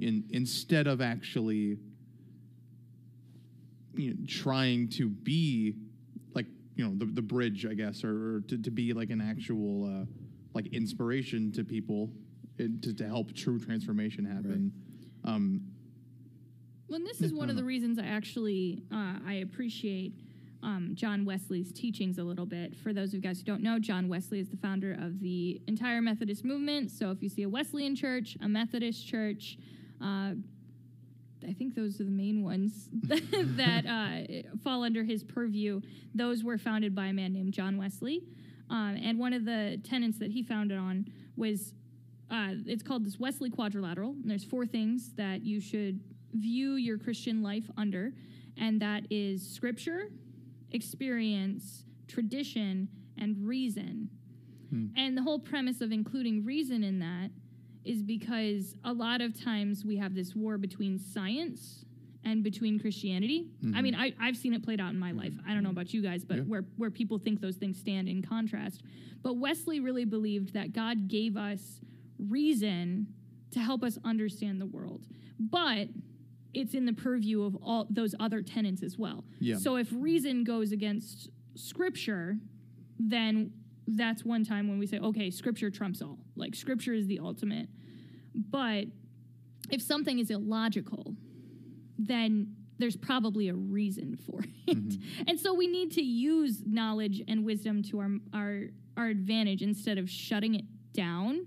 in, 0.00 0.24
instead 0.30 0.86
of 0.86 1.00
actually 1.00 1.78
you 3.94 4.10
know, 4.10 4.16
trying 4.28 4.88
to 4.88 5.08
be 5.08 5.74
like 6.34 6.46
you 6.74 6.84
know 6.84 6.92
the, 6.96 7.06
the 7.06 7.22
bridge 7.22 7.64
i 7.64 7.74
guess 7.74 8.04
or, 8.04 8.36
or 8.36 8.40
to, 8.42 8.58
to 8.58 8.70
be 8.70 8.92
like 8.92 9.10
an 9.10 9.20
actual 9.20 9.84
uh, 9.84 10.04
like 10.54 10.66
inspiration 10.68 11.50
to 11.52 11.64
people 11.64 12.10
and 12.58 12.82
to, 12.82 12.94
to 12.94 13.06
help 13.06 13.34
true 13.34 13.58
transformation 13.58 14.24
happen 14.24 14.72
um, 15.24 15.60
Well, 16.88 17.00
this 17.00 17.20
is 17.20 17.34
one 17.34 17.50
of 17.50 17.56
the 17.56 17.64
reasons 17.64 17.98
I 17.98 18.06
actually 18.06 18.82
uh, 18.92 19.14
I 19.26 19.34
appreciate 19.42 20.12
um, 20.62 20.92
John 20.94 21.24
Wesley's 21.24 21.72
teachings 21.72 22.18
a 22.18 22.24
little 22.24 22.46
bit. 22.46 22.76
For 22.76 22.92
those 22.92 23.08
of 23.08 23.14
you 23.14 23.20
guys 23.20 23.38
who 23.38 23.44
don't 23.44 23.62
know, 23.62 23.78
John 23.78 24.08
Wesley 24.08 24.40
is 24.40 24.48
the 24.48 24.56
founder 24.56 24.92
of 24.92 25.20
the 25.20 25.60
entire 25.66 26.00
Methodist 26.00 26.44
movement. 26.44 26.90
So 26.90 27.10
if 27.10 27.22
you 27.22 27.28
see 27.28 27.42
a 27.42 27.48
Wesleyan 27.48 27.94
church, 27.94 28.36
a 28.40 28.48
Methodist 28.48 29.06
church, 29.06 29.58
uh, 30.00 30.32
I 31.46 31.52
think 31.52 31.74
those 31.74 32.00
are 32.00 32.04
the 32.04 32.10
main 32.10 32.42
ones 32.42 32.88
that 33.02 33.86
uh, 33.86 34.56
fall 34.62 34.82
under 34.82 35.04
his 35.04 35.22
purview. 35.22 35.80
Those 36.14 36.42
were 36.42 36.58
founded 36.58 36.94
by 36.94 37.06
a 37.06 37.12
man 37.12 37.32
named 37.32 37.52
John 37.52 37.76
Wesley. 37.76 38.22
Um, 38.68 38.98
and 39.00 39.18
one 39.18 39.32
of 39.32 39.44
the 39.44 39.80
tenets 39.84 40.18
that 40.18 40.32
he 40.32 40.42
founded 40.42 40.78
on 40.78 41.06
was 41.36 41.72
uh, 42.30 42.54
it's 42.66 42.82
called 42.82 43.04
this 43.04 43.18
Wesley 43.20 43.50
quadrilateral. 43.50 44.10
And 44.10 44.30
there's 44.30 44.44
four 44.44 44.66
things 44.66 45.12
that 45.16 45.42
you 45.42 45.60
should 45.60 46.00
view 46.32 46.74
your 46.74 46.98
Christian 46.98 47.42
life 47.42 47.70
under, 47.76 48.12
and 48.58 48.80
that 48.82 49.04
is 49.10 49.48
scripture, 49.48 50.10
experience, 50.72 51.84
tradition, 52.08 52.88
and 53.18 53.46
reason. 53.46 54.10
And 54.96 55.16
the 55.16 55.22
whole 55.22 55.38
premise 55.38 55.80
of 55.80 55.92
including 55.92 56.44
reason 56.44 56.82
in 56.82 56.98
that 56.98 57.30
is 57.86 58.02
because 58.02 58.74
a 58.84 58.92
lot 58.92 59.20
of 59.20 59.40
times 59.40 59.84
we 59.84 59.96
have 59.96 60.14
this 60.14 60.34
war 60.34 60.58
between 60.58 60.98
science 60.98 61.84
and 62.24 62.42
between 62.42 62.78
Christianity. 62.78 63.46
I 63.62 63.66
mm-hmm. 63.66 63.82
mean, 63.82 63.94
I, 63.94 64.12
I've 64.20 64.36
seen 64.36 64.52
it 64.52 64.64
played 64.64 64.80
out 64.80 64.90
in 64.90 64.98
my 64.98 65.12
life. 65.12 65.32
I 65.46 65.54
don't 65.54 65.62
know 65.62 65.68
mm-hmm. 65.68 65.78
about 65.78 65.94
you 65.94 66.02
guys, 66.02 66.24
but 66.24 66.38
Yeah. 66.38 66.42
where, 66.42 66.64
where 66.76 66.90
people 66.90 67.18
think 67.18 67.40
those 67.40 67.56
things 67.56 67.78
stand 67.78 68.08
in 68.08 68.20
contrast. 68.22 68.82
But 69.22 69.34
Wesley 69.34 69.80
really 69.80 70.04
believed 70.04 70.52
that 70.54 70.72
God 70.72 71.08
gave 71.08 71.36
us 71.36 71.80
reason 72.18 73.06
to 73.52 73.60
help 73.60 73.84
us 73.84 73.98
understand 74.04 74.60
the 74.60 74.66
world. 74.66 75.06
But 75.38 75.88
it's 76.52 76.74
in 76.74 76.86
the 76.86 76.92
purview 76.92 77.44
of 77.44 77.56
all 77.62 77.86
those 77.90 78.14
other 78.18 78.42
tenets 78.42 78.82
as 78.82 78.98
well. 78.98 79.24
Yeah. 79.38 79.56
So 79.56 79.76
if 79.76 79.88
reason 79.92 80.42
goes 80.42 80.72
against 80.72 81.28
scripture, 81.54 82.38
then 82.98 83.52
that's 83.86 84.24
one 84.24 84.44
time 84.44 84.68
when 84.68 84.78
we 84.78 84.86
say, 84.86 84.98
okay, 84.98 85.30
scripture 85.30 85.70
trumps 85.70 86.02
all. 86.02 86.18
Like 86.34 86.54
scripture 86.54 86.92
is 86.92 87.06
the 87.06 87.20
ultimate. 87.20 87.68
But 88.34 88.86
if 89.70 89.80
something 89.82 90.18
is 90.18 90.30
illogical, 90.30 91.14
then 91.98 92.54
there's 92.78 92.96
probably 92.96 93.48
a 93.48 93.54
reason 93.54 94.16
for 94.26 94.44
it. 94.66 94.94
And 95.26 95.38
so 95.40 95.54
we 95.54 95.66
need 95.66 95.92
to 95.92 96.02
use 96.02 96.62
knowledge 96.66 97.22
and 97.26 97.44
wisdom 97.44 97.82
to 97.84 98.00
our 98.00 98.10
our 98.34 98.62
our 98.96 99.06
advantage 99.06 99.62
instead 99.62 99.98
of 99.98 100.08
shutting 100.10 100.54
it 100.54 100.64
down. 100.92 101.46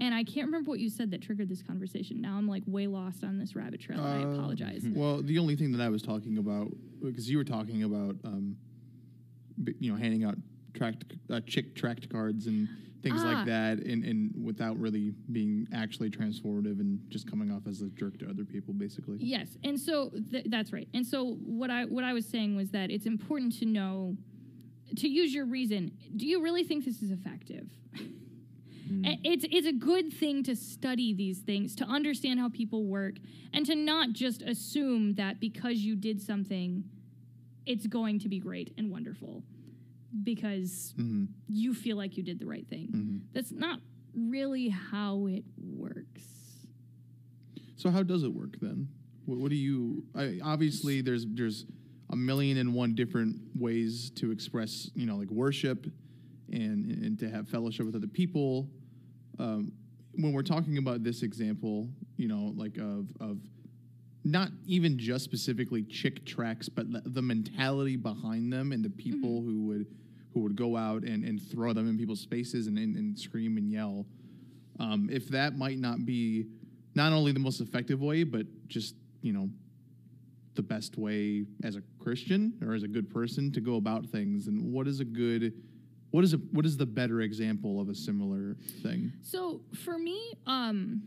And 0.00 0.14
I 0.14 0.22
can't 0.24 0.46
remember 0.46 0.70
what 0.70 0.78
you 0.80 0.90
said 0.90 1.10
that 1.10 1.22
triggered 1.22 1.48
this 1.48 1.62
conversation. 1.62 2.20
Now 2.20 2.36
I'm 2.36 2.46
like 2.48 2.62
way 2.66 2.86
lost 2.86 3.24
on 3.24 3.38
this 3.38 3.56
rabbit 3.56 3.80
trail. 3.80 4.00
I 4.00 4.22
Uh, 4.22 4.32
apologize. 4.34 4.84
Well, 4.86 5.22
the 5.22 5.38
only 5.38 5.56
thing 5.56 5.72
that 5.72 5.80
I 5.80 5.88
was 5.88 6.02
talking 6.02 6.38
about 6.38 6.68
because 7.02 7.28
you 7.30 7.36
were 7.38 7.44
talking 7.44 7.82
about 7.84 8.16
um, 8.24 8.56
you 9.80 9.90
know 9.90 9.96
handing 9.98 10.24
out 10.24 10.36
tract 10.78 11.04
uh, 11.30 11.40
chick 11.46 11.74
tract 11.74 12.08
cards 12.10 12.46
and 12.46 12.68
things 13.02 13.20
Ah. 13.22 13.32
like 13.32 13.46
that, 13.46 13.78
and, 13.78 14.04
and 14.04 14.32
without 14.44 14.76
really 14.78 15.12
being 15.32 15.68
actually 15.72 16.10
transformative 16.10 16.80
and 16.80 16.98
just 17.10 17.30
coming 17.30 17.50
off 17.52 17.62
as 17.68 17.80
a 17.82 17.88
jerk 17.90 18.18
to 18.18 18.28
other 18.28 18.44
people, 18.44 18.74
basically. 18.74 19.18
Yes, 19.20 19.56
and 19.64 19.78
so 19.78 20.10
th- 20.30 20.46
that's 20.48 20.72
right. 20.72 20.88
And 20.94 21.04
so 21.06 21.34
what 21.44 21.70
I 21.70 21.84
what 21.84 22.04
I 22.04 22.12
was 22.12 22.26
saying 22.26 22.56
was 22.56 22.70
that 22.70 22.90
it's 22.90 23.06
important 23.06 23.58
to 23.60 23.66
know 23.66 24.16
to 24.96 25.08
use 25.08 25.34
your 25.34 25.44
reason. 25.46 25.92
Do 26.16 26.26
you 26.26 26.40
really 26.42 26.64
think 26.64 26.84
this 26.84 27.02
is 27.02 27.10
effective? 27.10 27.68
A- 29.04 29.20
It's 29.22 29.44
it's 29.50 29.66
a 29.66 29.72
good 29.72 30.12
thing 30.12 30.42
to 30.44 30.56
study 30.56 31.12
these 31.12 31.40
things, 31.40 31.76
to 31.76 31.84
understand 31.84 32.40
how 32.40 32.48
people 32.48 32.84
work, 32.86 33.16
and 33.52 33.64
to 33.66 33.74
not 33.74 34.12
just 34.12 34.42
assume 34.42 35.14
that 35.14 35.38
because 35.40 35.78
you 35.78 35.94
did 35.94 36.20
something, 36.22 36.84
it's 37.66 37.86
going 37.86 38.18
to 38.20 38.28
be 38.28 38.38
great 38.38 38.72
and 38.78 38.90
wonderful, 38.90 39.42
because 40.24 40.94
hmm 40.96 41.24
you 41.48 41.74
feel 41.74 41.96
like 41.96 42.16
you 42.16 42.22
did 42.22 42.38
the 42.38 42.46
right 42.46 42.66
thing. 42.68 42.88
hmm 42.90 43.16
That's 43.32 43.52
not 43.52 43.80
really 44.14 44.68
how 44.68 45.26
it 45.26 45.44
works. 45.56 46.22
So 47.76 47.90
how 47.90 48.02
does 48.02 48.24
it 48.24 48.32
work 48.32 48.56
then? 48.60 48.88
What, 49.26 49.38
what 49.38 49.50
do 49.50 49.56
you? 49.56 50.04
I, 50.16 50.40
obviously, 50.42 51.00
there's 51.00 51.26
there's 51.28 51.64
a 52.10 52.16
million 52.16 52.56
and 52.58 52.74
one 52.74 52.94
different 52.94 53.36
ways 53.54 54.10
to 54.16 54.30
express, 54.32 54.90
you 54.94 55.06
know, 55.06 55.16
like 55.16 55.30
worship, 55.30 55.86
and 56.50 56.90
and 57.04 57.18
to 57.20 57.28
have 57.30 57.48
fellowship 57.48 57.86
with 57.86 57.94
other 57.94 58.06
people. 58.08 58.68
Um, 59.38 59.72
when 60.14 60.32
we're 60.32 60.42
talking 60.42 60.78
about 60.78 61.04
this 61.04 61.22
example, 61.22 61.88
you 62.16 62.26
know, 62.28 62.52
like 62.56 62.76
of 62.78 63.06
of 63.20 63.38
not 64.30 64.50
even 64.66 64.98
just 64.98 65.24
specifically 65.24 65.82
chick 65.82 66.24
tracts, 66.26 66.68
but 66.68 66.92
the, 66.92 67.02
the 67.06 67.22
mentality 67.22 67.96
behind 67.96 68.52
them 68.52 68.72
and 68.72 68.84
the 68.84 68.90
people 68.90 69.42
who 69.42 69.66
would 69.66 69.86
who 70.34 70.40
would 70.40 70.56
go 70.56 70.76
out 70.76 71.02
and, 71.04 71.24
and 71.24 71.40
throw 71.50 71.72
them 71.72 71.88
in 71.88 71.96
people's 71.96 72.26
faces 72.26 72.66
and, 72.66 72.78
and, 72.78 72.96
and 72.96 73.18
scream 73.18 73.56
and 73.56 73.70
yell. 73.70 74.04
Um, 74.78 75.08
if 75.10 75.26
that 75.28 75.56
might 75.56 75.78
not 75.78 76.04
be 76.04 76.46
not 76.94 77.12
only 77.12 77.32
the 77.32 77.40
most 77.40 77.60
effective 77.60 78.00
way, 78.00 78.24
but 78.24 78.46
just 78.68 78.94
you 79.22 79.32
know 79.32 79.48
the 80.54 80.62
best 80.62 80.98
way 80.98 81.46
as 81.64 81.76
a 81.76 81.82
Christian 81.98 82.52
or 82.62 82.74
as 82.74 82.82
a 82.82 82.88
good 82.88 83.08
person 83.08 83.50
to 83.52 83.60
go 83.60 83.76
about 83.76 84.06
things, 84.06 84.46
and 84.46 84.72
what 84.72 84.86
is 84.86 85.00
a 85.00 85.04
good 85.04 85.54
what 86.10 86.24
is 86.24 86.34
a 86.34 86.38
what 86.52 86.66
is 86.66 86.76
the 86.76 86.86
better 86.86 87.22
example 87.22 87.80
of 87.80 87.88
a 87.88 87.94
similar 87.94 88.56
thing? 88.82 89.12
So 89.22 89.62
for 89.84 89.98
me, 89.98 90.34
um, 90.46 91.02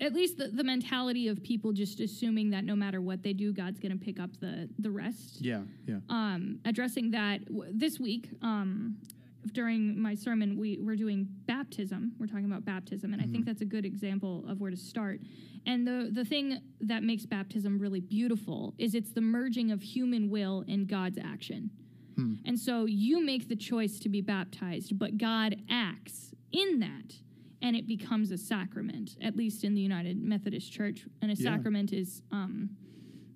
at 0.00 0.14
least 0.14 0.38
the, 0.38 0.48
the 0.48 0.64
mentality 0.64 1.28
of 1.28 1.42
people 1.42 1.72
just 1.72 2.00
assuming 2.00 2.50
that 2.50 2.64
no 2.64 2.74
matter 2.74 3.00
what 3.00 3.22
they 3.22 3.32
do, 3.32 3.52
God's 3.52 3.78
going 3.78 3.96
to 3.96 4.04
pick 4.04 4.18
up 4.20 4.30
the 4.40 4.68
the 4.78 4.90
rest. 4.90 5.40
Yeah, 5.40 5.62
yeah. 5.86 5.98
Um, 6.08 6.58
addressing 6.64 7.10
that 7.12 7.44
w- 7.46 7.72
this 7.74 7.98
week, 8.00 8.28
um, 8.42 8.96
during 9.52 10.00
my 10.00 10.14
sermon 10.14 10.58
we 10.58 10.78
we're 10.80 10.96
doing 10.96 11.28
baptism. 11.46 12.12
We're 12.18 12.26
talking 12.26 12.46
about 12.46 12.64
baptism, 12.64 13.12
and 13.12 13.22
I 13.22 13.26
think 13.26 13.44
that's 13.44 13.62
a 13.62 13.66
good 13.66 13.84
example 13.84 14.44
of 14.48 14.60
where 14.60 14.70
to 14.70 14.76
start. 14.76 15.20
And 15.66 15.86
the 15.86 16.10
the 16.12 16.24
thing 16.24 16.60
that 16.80 17.02
makes 17.02 17.26
baptism 17.26 17.78
really 17.78 18.00
beautiful 18.00 18.74
is 18.78 18.94
it's 18.94 19.12
the 19.12 19.20
merging 19.20 19.70
of 19.70 19.82
human 19.82 20.30
will 20.30 20.64
and 20.68 20.88
God's 20.88 21.18
action. 21.18 21.70
And 22.44 22.58
so 22.58 22.84
you 22.84 23.24
make 23.24 23.48
the 23.48 23.56
choice 23.56 23.98
to 24.00 24.08
be 24.08 24.20
baptized, 24.20 24.98
but 24.98 25.16
God 25.16 25.56
acts 25.70 26.34
in 26.52 26.80
that. 26.80 27.14
And 27.62 27.76
it 27.76 27.86
becomes 27.86 28.30
a 28.32 28.38
sacrament, 28.38 29.16
at 29.22 29.36
least 29.36 29.62
in 29.64 29.74
the 29.74 29.80
United 29.80 30.20
Methodist 30.22 30.72
Church. 30.72 31.06
And 31.22 31.30
a 31.30 31.34
Yeah. 31.34 31.56
sacrament 31.56 31.92
is, 31.92 32.22
um, 32.32 32.70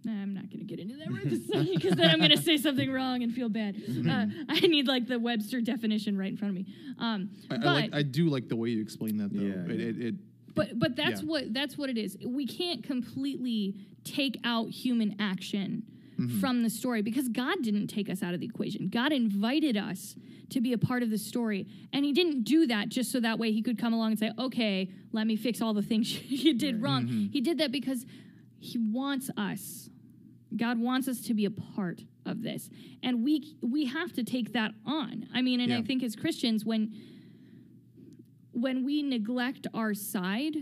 I'm 0.08 0.34
not 0.34 0.48
going 0.50 0.58
to 0.58 0.64
get 0.64 0.78
into 0.78 0.96
that 0.98 1.10
right 1.10 1.24
because 1.74 1.94
then 1.96 2.10
I'm 2.10 2.18
going 2.18 2.30
to 2.30 2.36
say 2.42 2.56
something 2.56 2.90
wrong 2.92 3.22
and 3.22 3.32
feel 3.32 3.48
bad. 3.48 3.76
Uh, 4.08 4.26
I 4.48 4.60
need 4.60 4.86
like 4.86 5.06
the 5.08 5.18
Webster 5.18 5.60
definition 5.60 6.16
right 6.18 6.28
in 6.30 6.36
front 6.36 6.50
of 6.50 6.66
me. 6.66 6.72
Um, 6.98 7.30
I, 7.50 7.54
I 7.54 7.58
but, 7.58 7.66
like. 7.66 7.94
I 7.94 8.02
do 8.02 8.28
like 8.28 8.48
the 8.48 8.56
way 8.56 8.68
you 8.70 8.80
explain 8.82 9.16
that 9.18 9.32
though. 9.32 9.40
Yeah, 9.42 9.72
it, 9.74 9.80
yeah. 9.80 9.86
It, 9.86 10.00
it, 10.02 10.14
but 10.54 10.78
but 10.78 10.96
that's 10.96 11.22
Yeah. 11.22 11.28
what 11.28 11.52
that's 11.54 11.76
what 11.76 11.90
it 11.90 11.98
is. 11.98 12.16
We 12.24 12.46
can't 12.46 12.82
completely 12.82 13.74
take 14.04 14.38
out 14.44 14.70
human 14.70 15.16
action 15.18 15.82
Mm-hmm. 16.18 16.40
from 16.40 16.62
the 16.62 16.70
story 16.70 17.02
because 17.02 17.28
God 17.28 17.58
didn't 17.60 17.88
take 17.88 18.08
us 18.08 18.22
out 18.22 18.32
of 18.32 18.40
the 18.40 18.46
equation. 18.46 18.88
God 18.88 19.12
invited 19.12 19.76
us 19.76 20.16
to 20.48 20.62
be 20.62 20.72
a 20.72 20.78
part 20.78 21.02
of 21.02 21.10
the 21.10 21.18
story, 21.18 21.66
and 21.92 22.06
He 22.06 22.12
didn't 22.14 22.44
do 22.44 22.66
that 22.68 22.88
just 22.88 23.12
so 23.12 23.20
that 23.20 23.38
way 23.38 23.52
He 23.52 23.60
could 23.60 23.78
come 23.78 23.92
along 23.92 24.12
and 24.12 24.18
say, 24.18 24.32
"Okay, 24.38 24.90
let 25.12 25.26
me 25.26 25.36
fix 25.36 25.60
all 25.60 25.74
the 25.74 25.82
things 25.82 26.18
you 26.30 26.54
did 26.54 26.80
wrong." 26.80 27.04
Mm-hmm. 27.04 27.32
He 27.32 27.42
did 27.42 27.58
that 27.58 27.70
because 27.70 28.06
He 28.58 28.78
wants 28.78 29.28
us. 29.36 29.90
God 30.56 30.78
wants 30.78 31.06
us 31.06 31.20
to 31.22 31.34
be 31.34 31.44
a 31.44 31.50
part 31.50 32.00
of 32.24 32.42
this, 32.42 32.70
and 33.02 33.22
we 33.22 33.58
we 33.60 33.84
have 33.84 34.14
to 34.14 34.24
take 34.24 34.54
that 34.54 34.72
on. 34.86 35.28
I 35.34 35.42
mean, 35.42 35.60
and 35.60 35.70
I 35.70 35.82
think 35.82 36.02
as 36.02 36.16
Christians, 36.16 36.64
when 36.64 36.94
when 38.52 38.86
we 38.86 39.02
neglect 39.02 39.66
our 39.74 39.92
side, 39.92 40.56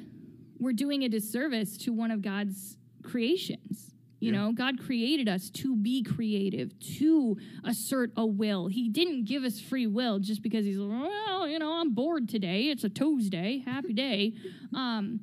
we're 0.58 0.72
doing 0.72 1.04
a 1.04 1.08
disservice 1.08 1.76
to 1.78 1.92
one 1.92 2.10
of 2.10 2.22
God's 2.22 2.76
creations. 3.04 3.93
You 4.24 4.32
Yeah. 4.32 4.38
know, 4.46 4.52
God 4.52 4.78
created 4.78 5.28
us 5.28 5.50
to 5.50 5.76
be 5.76 6.02
creative, 6.02 6.78
to 6.98 7.36
assert 7.62 8.10
a 8.16 8.24
will. 8.24 8.68
He 8.68 8.88
didn't 8.88 9.24
give 9.26 9.44
us 9.44 9.60
free 9.60 9.86
will 9.86 10.18
just 10.18 10.40
because 10.42 10.64
he's, 10.64 10.78
well, 10.78 11.46
you 11.46 11.58
know, 11.58 11.74
I'm 11.74 11.90
bored 11.92 12.26
today. 12.28 12.70
It's 12.70 12.84
a 12.84 12.88
Tuesday. 12.88 13.62
Happy 13.66 13.92
day. 13.92 14.32
Um, 14.74 15.20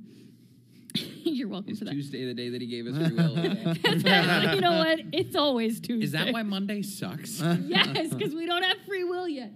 you're 1.23 1.49
welcome 1.49 1.73
Is 1.73 1.79
for 1.79 1.85
that. 1.85 1.91
Tuesday 1.91 2.25
the 2.25 2.33
day 2.33 2.47
that 2.49 2.61
he 2.61 2.67
gave 2.67 2.85
us 2.87 2.95
free 2.95 3.15
will? 3.17 3.37
you 4.55 4.61
know 4.61 4.77
what? 4.77 4.99
It's 5.11 5.35
always 5.35 5.81
Tuesday. 5.81 6.05
Is 6.05 6.11
that 6.13 6.31
why 6.31 6.43
Monday 6.43 6.81
sucks? 6.83 7.41
Yes, 7.41 8.13
because 8.13 8.33
we 8.33 8.45
don't 8.45 8.63
have 8.63 8.77
free 8.87 9.03
will 9.03 9.27
yet. 9.27 9.51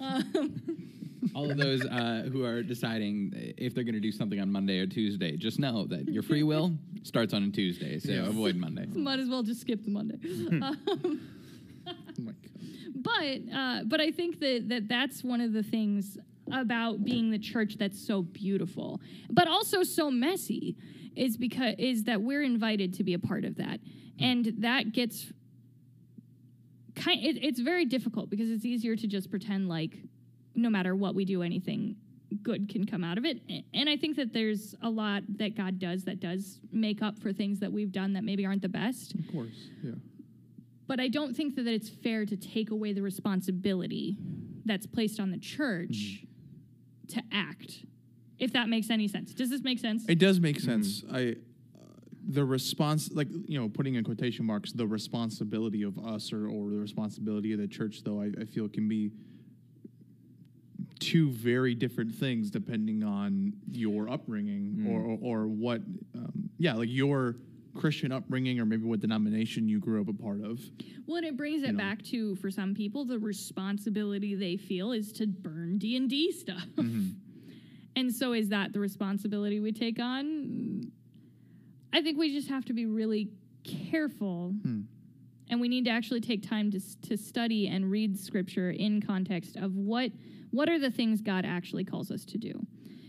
Um, 0.00 0.60
All 1.34 1.50
of 1.50 1.56
those 1.56 1.84
uh, 1.84 2.28
who 2.32 2.44
are 2.44 2.62
deciding 2.62 3.32
if 3.56 3.74
they're 3.74 3.84
going 3.84 3.94
to 3.94 4.00
do 4.00 4.12
something 4.12 4.40
on 4.40 4.50
Monday 4.50 4.78
or 4.78 4.86
Tuesday, 4.86 5.36
just 5.36 5.58
know 5.58 5.86
that 5.86 6.08
your 6.08 6.22
free 6.22 6.42
will 6.42 6.72
starts 7.02 7.32
on 7.34 7.42
a 7.44 7.50
Tuesday, 7.50 7.98
so 7.98 8.12
Yeah. 8.12 8.26
avoid 8.26 8.56
Monday. 8.56 8.86
might 8.94 9.18
as 9.20 9.28
well 9.28 9.42
just 9.42 9.60
skip 9.60 9.84
the 9.84 9.90
Monday. 9.90 10.16
um, 10.50 11.20
oh 11.86 11.94
my 12.18 12.32
God. 12.32 12.34
but 12.96 13.54
uh, 13.56 13.84
but 13.86 14.00
I 14.00 14.10
think 14.10 14.40
that, 14.40 14.68
that 14.68 14.88
that's 14.88 15.22
one 15.24 15.40
of 15.40 15.52
the 15.52 15.62
things 15.62 16.18
about 16.52 17.04
being 17.04 17.30
the 17.30 17.38
church 17.38 17.76
that's 17.78 18.00
so 18.04 18.22
beautiful, 18.22 19.00
but 19.30 19.46
also 19.48 19.82
so 19.82 20.10
messy, 20.10 20.76
is 21.14 21.36
because 21.36 21.74
is 21.78 22.04
that 22.04 22.22
we're 22.22 22.42
invited 22.42 22.94
to 22.94 23.04
be 23.04 23.14
a 23.14 23.18
part 23.18 23.44
of 23.44 23.56
that, 23.56 23.80
and 24.18 24.52
that 24.58 24.92
gets 24.92 25.32
kind. 26.96 27.22
It, 27.24 27.44
it's 27.44 27.60
very 27.60 27.84
difficult 27.84 28.30
because 28.30 28.50
it's 28.50 28.64
easier 28.64 28.96
to 28.96 29.06
just 29.06 29.30
pretend 29.30 29.68
like 29.68 29.98
no 30.62 30.70
matter 30.70 30.94
what 30.94 31.14
we 31.14 31.24
do, 31.24 31.42
anything 31.42 31.96
good 32.42 32.68
can 32.68 32.84
come 32.86 33.02
out 33.02 33.16
of 33.16 33.24
it. 33.24 33.40
And 33.72 33.88
I 33.88 33.96
think 33.96 34.16
that 34.16 34.32
there's 34.34 34.74
a 34.82 34.90
lot 34.90 35.22
that 35.38 35.56
God 35.56 35.78
does 35.78 36.04
that 36.04 36.20
does 36.20 36.60
make 36.70 37.00
up 37.02 37.18
for 37.18 37.32
things 37.32 37.58
that 37.60 37.72
we've 37.72 37.90
done 37.92 38.12
that 38.12 38.24
maybe 38.24 38.44
aren't 38.44 38.62
the 38.62 38.68
best 38.68 39.14
Of 39.14 39.32
course. 39.32 39.70
Yeah. 39.82 39.92
but 40.86 41.00
I 41.00 41.08
don't 41.08 41.34
think 41.34 41.54
that 41.56 41.66
it's 41.66 41.88
fair 41.88 42.26
to 42.26 42.36
take 42.36 42.70
away 42.70 42.92
the 42.92 43.00
responsibility 43.02 44.18
that's 44.66 44.86
placed 44.86 45.18
on 45.20 45.30
the 45.30 45.38
church 45.38 46.24
to 47.08 47.22
act. 47.32 47.84
If 48.38 48.52
that 48.52 48.68
makes 48.68 48.90
any 48.90 49.08
sense. 49.08 49.32
Does 49.32 49.48
this 49.50 49.62
make 49.62 49.78
sense? 49.78 50.04
It 50.06 50.18
does 50.18 50.38
make 50.38 50.60
sense. 50.60 51.02
I 51.10 51.36
uh, 51.74 51.84
the 52.28 52.44
response 52.44 53.10
like 53.12 53.28
you 53.46 53.58
know 53.58 53.68
putting 53.70 53.94
in 53.94 54.04
quotation 54.04 54.44
marks 54.44 54.70
the 54.72 54.86
responsibility 54.86 55.82
of 55.82 55.98
us 55.98 56.30
or, 56.32 56.46
or 56.46 56.68
the 56.68 56.76
responsibility 56.76 57.52
of 57.54 57.58
the 57.58 57.66
church 57.66 58.02
though 58.04 58.20
I, 58.20 58.30
I 58.40 58.44
feel 58.44 58.68
can 58.68 58.86
be 58.86 59.10
two 60.98 61.30
very 61.30 61.74
different 61.74 62.14
things 62.14 62.50
depending 62.50 63.02
on 63.02 63.52
your 63.70 64.08
upbringing 64.08 64.76
mm. 64.78 64.90
or, 64.90 65.00
or 65.00 65.42
or 65.44 65.46
what 65.46 65.80
um, 66.14 66.50
yeah 66.58 66.74
like 66.74 66.88
your 66.90 67.36
Christian 67.76 68.10
upbringing 68.10 68.58
or 68.58 68.64
maybe 68.64 68.84
what 68.84 69.00
denomination 69.00 69.68
you 69.68 69.78
grew 69.78 70.00
up 70.00 70.08
a 70.08 70.12
part 70.12 70.42
of. 70.42 70.60
well, 71.06 71.18
and 71.18 71.26
it 71.26 71.36
brings 71.36 71.62
it 71.62 71.72
know. 71.72 71.78
back 71.78 72.02
to 72.02 72.34
for 72.36 72.50
some 72.50 72.74
people 72.74 73.04
the 73.04 73.18
responsibility 73.18 74.34
they 74.34 74.56
feel 74.56 74.92
is 74.92 75.12
to 75.12 75.26
burn 75.26 75.78
D 75.78 75.96
and 75.96 76.10
D 76.10 76.32
stuff. 76.32 76.66
Mm-hmm. 76.76 77.10
And 77.96 78.14
so 78.14 78.32
is 78.32 78.50
that 78.50 78.72
the 78.72 78.78
responsibility 78.78 79.58
we 79.58 79.72
take 79.72 79.98
on? 79.98 80.92
I 81.92 82.00
think 82.00 82.16
we 82.16 82.32
just 82.32 82.48
have 82.48 82.64
to 82.66 82.72
be 82.72 82.86
really 82.86 83.30
careful. 83.64 84.54
Hmm. 84.62 84.77
And 85.50 85.60
we 85.60 85.68
need 85.68 85.84
to 85.86 85.90
actually 85.90 86.20
take 86.20 86.48
time 86.48 86.70
to, 86.72 86.80
to 87.08 87.16
study 87.16 87.68
and 87.68 87.90
read 87.90 88.18
scripture 88.18 88.70
in 88.70 89.00
context 89.00 89.56
of 89.56 89.74
what 89.74 90.10
what 90.50 90.68
are 90.70 90.78
the 90.78 90.90
things 90.90 91.20
God 91.20 91.44
actually 91.44 91.84
calls 91.84 92.10
us 92.10 92.24
to 92.24 92.38
do. 92.38 92.52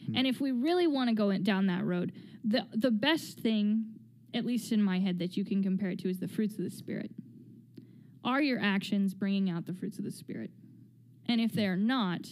Hmm. 0.07 0.17
And 0.17 0.27
if 0.27 0.41
we 0.41 0.51
really 0.51 0.87
want 0.87 1.09
to 1.09 1.15
go 1.15 1.29
in- 1.29 1.43
down 1.43 1.67
that 1.67 1.85
road, 1.85 2.11
the 2.43 2.65
the 2.73 2.91
best 2.91 3.39
thing, 3.39 3.85
at 4.33 4.45
least 4.45 4.71
in 4.71 4.81
my 4.81 4.99
head, 4.99 5.19
that 5.19 5.37
you 5.37 5.45
can 5.45 5.63
compare 5.63 5.89
it 5.89 5.99
to 5.99 6.09
is 6.09 6.19
the 6.19 6.27
fruits 6.27 6.57
of 6.57 6.63
the 6.63 6.69
spirit. 6.69 7.11
Are 8.23 8.41
your 8.41 8.59
actions 8.59 9.13
bringing 9.13 9.49
out 9.49 9.65
the 9.65 9.73
fruits 9.73 9.97
of 9.97 10.03
the 10.03 10.11
spirit? 10.11 10.51
And 11.27 11.39
if 11.39 11.53
they're 11.53 11.77
not, 11.77 12.27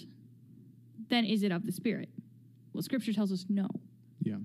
then 1.10 1.24
is 1.24 1.43
it 1.43 1.52
of 1.52 1.65
the 1.65 1.72
spirit? 1.72 2.10
Well, 2.74 2.82
scripture 2.82 3.13
tells 3.13 3.32
us 3.32 3.46
no. 3.48 3.67
Yeah. 4.22 4.38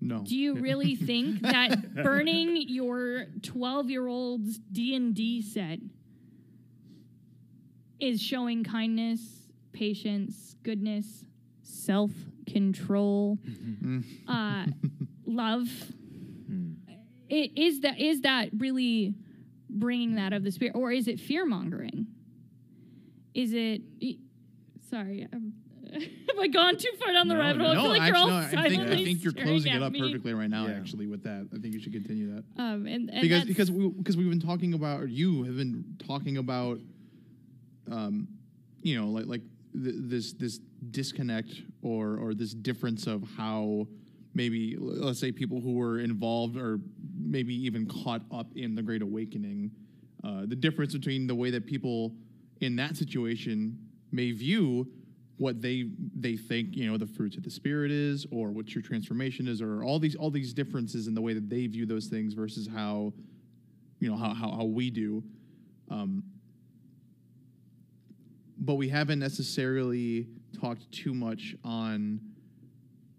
No. 0.00 0.18
Do 0.22 0.36
you 0.36 0.54
really 0.54 0.94
think 1.10 1.40
that 1.42 1.94
burning 1.94 2.56
your 2.68 3.26
12-year-old's 3.40 4.58
D&D 4.58 5.42
set 5.42 5.78
is 7.98 8.20
showing 8.20 8.62
kindness, 8.62 9.20
patience, 9.72 10.54
goodness, 10.62 11.24
self-control, 11.62 13.38
uh, 14.28 14.66
love? 15.26 15.68
I- 17.30 17.50
Is 17.56 17.80
that 17.80 17.98
is 17.98 18.20
that 18.20 18.50
really 18.56 19.14
bringing 19.68 20.14
that 20.14 20.32
of 20.32 20.44
the 20.44 20.52
spirit, 20.52 20.76
or 20.76 20.92
is 20.92 21.08
it 21.08 21.18
fear 21.18 21.44
mongering? 21.44 22.06
Is 23.34 23.52
it? 23.52 23.82
Sorry, 24.88 25.26
I'm, 25.32 25.52
have 26.28 26.38
I 26.40 26.46
gone 26.48 26.76
too 26.76 26.90
far 27.02 27.12
down 27.12 27.28
the 27.28 27.34
No, 27.34 27.40
rabbit 27.40 27.60
hole? 27.62 27.70
I 27.70 27.74
no, 27.74 27.82
feel 27.82 27.90
like 27.90 28.02
actually, 28.02 28.18
you're 28.18 28.32
all 28.32 28.40
no, 28.40 28.60
I 28.60 28.68
think, 28.68 28.82
I 28.82 28.96
think 29.04 29.24
you're 29.24 29.32
closing 29.32 29.72
it 29.72 29.82
up 29.82 29.92
me. 29.92 30.00
perfectly 30.00 30.34
right 30.34 30.50
now. 30.50 30.66
Yeah. 30.66 30.74
Actually, 30.74 31.06
with 31.06 31.22
that, 31.24 31.48
I 31.54 31.58
think 31.58 31.74
you 31.74 31.80
should 31.80 31.92
continue 31.92 32.34
that. 32.34 32.44
Um, 32.58 32.86
and, 32.86 33.10
and 33.10 33.20
because 33.22 33.44
because 33.44 33.70
we 33.70 33.88
because 33.88 34.16
we've 34.16 34.28
been 34.30 34.40
talking 34.40 34.74
about 34.74 35.00
or 35.00 35.06
you 35.06 35.42
have 35.44 35.56
been 35.56 35.96
talking 36.06 36.36
about 36.38 36.78
um 37.90 38.26
you 38.82 39.00
know 39.00 39.08
like 39.08 39.26
like 39.26 39.42
th- 39.72 39.94
this 39.98 40.32
this 40.34 40.60
disconnect 40.90 41.62
or 41.82 42.18
or 42.18 42.34
this 42.34 42.52
difference 42.54 43.06
of 43.06 43.22
how 43.36 43.86
maybe 44.34 44.76
let's 44.78 45.18
say 45.18 45.32
people 45.32 45.60
who 45.60 45.74
were 45.74 45.98
involved 46.00 46.56
or 46.56 46.78
maybe 47.18 47.54
even 47.54 47.86
caught 47.86 48.22
up 48.32 48.46
in 48.56 48.74
the 48.74 48.82
great 48.82 49.02
awakening 49.02 49.70
uh, 50.24 50.42
the 50.46 50.56
difference 50.56 50.92
between 50.92 51.26
the 51.26 51.34
way 51.34 51.50
that 51.50 51.66
people 51.66 52.12
in 52.60 52.76
that 52.76 52.96
situation 52.96 53.78
may 54.12 54.32
view 54.32 54.86
what 55.38 55.60
they 55.60 55.84
they 56.14 56.36
think 56.36 56.74
you 56.74 56.90
know 56.90 56.96
the 56.96 57.06
fruits 57.06 57.36
of 57.36 57.42
the 57.42 57.50
spirit 57.50 57.90
is 57.90 58.26
or 58.30 58.50
what 58.50 58.74
your 58.74 58.82
transformation 58.82 59.46
is 59.46 59.60
or 59.60 59.84
all 59.84 59.98
these 59.98 60.16
all 60.16 60.30
these 60.30 60.52
differences 60.52 61.06
in 61.06 61.14
the 61.14 61.20
way 61.20 61.34
that 61.34 61.50
they 61.50 61.66
view 61.66 61.84
those 61.84 62.06
things 62.06 62.32
versus 62.32 62.66
how 62.66 63.12
you 64.00 64.10
know 64.10 64.16
how 64.16 64.32
how, 64.32 64.50
how 64.50 64.64
we 64.64 64.90
do 64.90 65.22
um, 65.90 66.22
but 68.58 68.74
we 68.74 68.88
haven't 68.88 69.18
necessarily 69.18 70.26
talked 70.58 70.90
too 70.90 71.14
much 71.14 71.54
on 71.62 72.20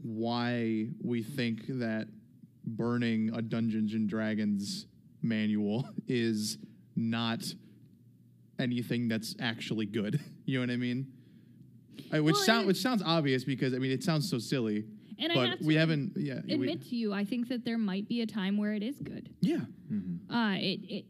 why 0.01 0.87
we 1.03 1.21
think 1.21 1.67
that 1.67 2.07
burning 2.65 3.31
a 3.33 3.41
Dungeons 3.41 3.93
and 3.93 4.09
Dragons 4.09 4.87
manual 5.21 5.87
is 6.07 6.57
not 6.95 7.43
anything 8.59 9.07
that's 9.07 9.35
actually 9.39 9.85
good. 9.85 10.19
You 10.49 10.59
know 10.59 10.67
what 10.67 10.73
I 10.73 10.77
mean? 10.77 11.11
I, 12.11 12.19
which 12.19 12.33
Well, 12.33 12.43
sound 12.43 12.67
which 12.67 12.77
sounds 12.77 13.01
obvious 13.05 13.43
because 13.43 13.73
I 13.73 13.77
mean 13.77 13.91
it 13.91 14.03
sounds 14.03 14.29
so 14.29 14.37
silly, 14.39 14.85
And 15.19 15.31
I 15.31 15.35
but 15.35 15.49
have 15.49 15.61
we 15.61 15.73
to 15.75 15.79
haven't. 15.79 16.13
Yeah, 16.15 16.39
we- 16.45 16.53
admit 16.53 16.81
to 16.89 16.95
you, 16.95 17.13
I 17.13 17.23
think 17.25 17.47
that 17.49 17.63
there 17.65 17.77
might 17.77 18.07
be 18.07 18.21
a 18.21 18.25
time 18.25 18.57
where 18.57 18.73
it 18.73 18.83
is 18.83 18.97
good. 18.99 19.29
yeah. 19.41 19.57
Uh, 20.29 20.55
it, 20.57 20.79
it 20.89 21.05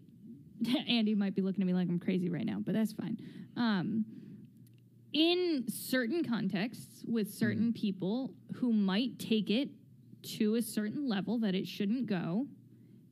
Andy 0.87 1.15
might 1.15 1.35
be 1.35 1.41
looking 1.41 1.61
at 1.61 1.67
me 1.67 1.73
like 1.73 1.87
I'm 1.89 1.99
crazy 1.99 2.29
right 2.29 2.45
now, 2.45 2.59
but 2.63 2.73
that's 2.73 2.93
fine. 2.93 3.17
Um, 3.55 4.05
in 5.13 5.65
certain 5.69 6.23
contexts 6.23 7.03
with 7.07 7.33
certain 7.33 7.73
people 7.73 8.33
who 8.55 8.71
might 8.73 9.17
take 9.19 9.49
it 9.49 9.69
to 10.23 10.55
a 10.55 10.61
certain 10.61 11.07
level 11.07 11.39
that 11.39 11.55
it 11.55 11.67
shouldn't 11.67 12.05
go, 12.07 12.45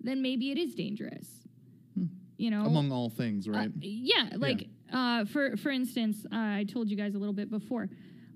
then 0.01 0.21
maybe 0.21 0.51
it 0.51 0.57
is 0.57 0.75
dangerous. 0.75 1.27
You 2.37 2.51
know, 2.51 2.65
Among 2.65 2.91
all 2.91 3.09
things, 3.09 3.47
uh, 3.47 3.51
right? 3.51 3.71
yeah, 3.79 4.29
like 4.35 4.67
Uh, 4.95 5.25
for 5.25 5.57
for 5.57 5.69
instance, 5.71 6.25
uh, 6.31 6.35
I 6.61 6.65
told 6.67 6.89
you 6.89 6.95
guys 6.95 7.15
a 7.15 7.19
little 7.19 7.33
bit 7.33 7.49
before. 7.51 7.89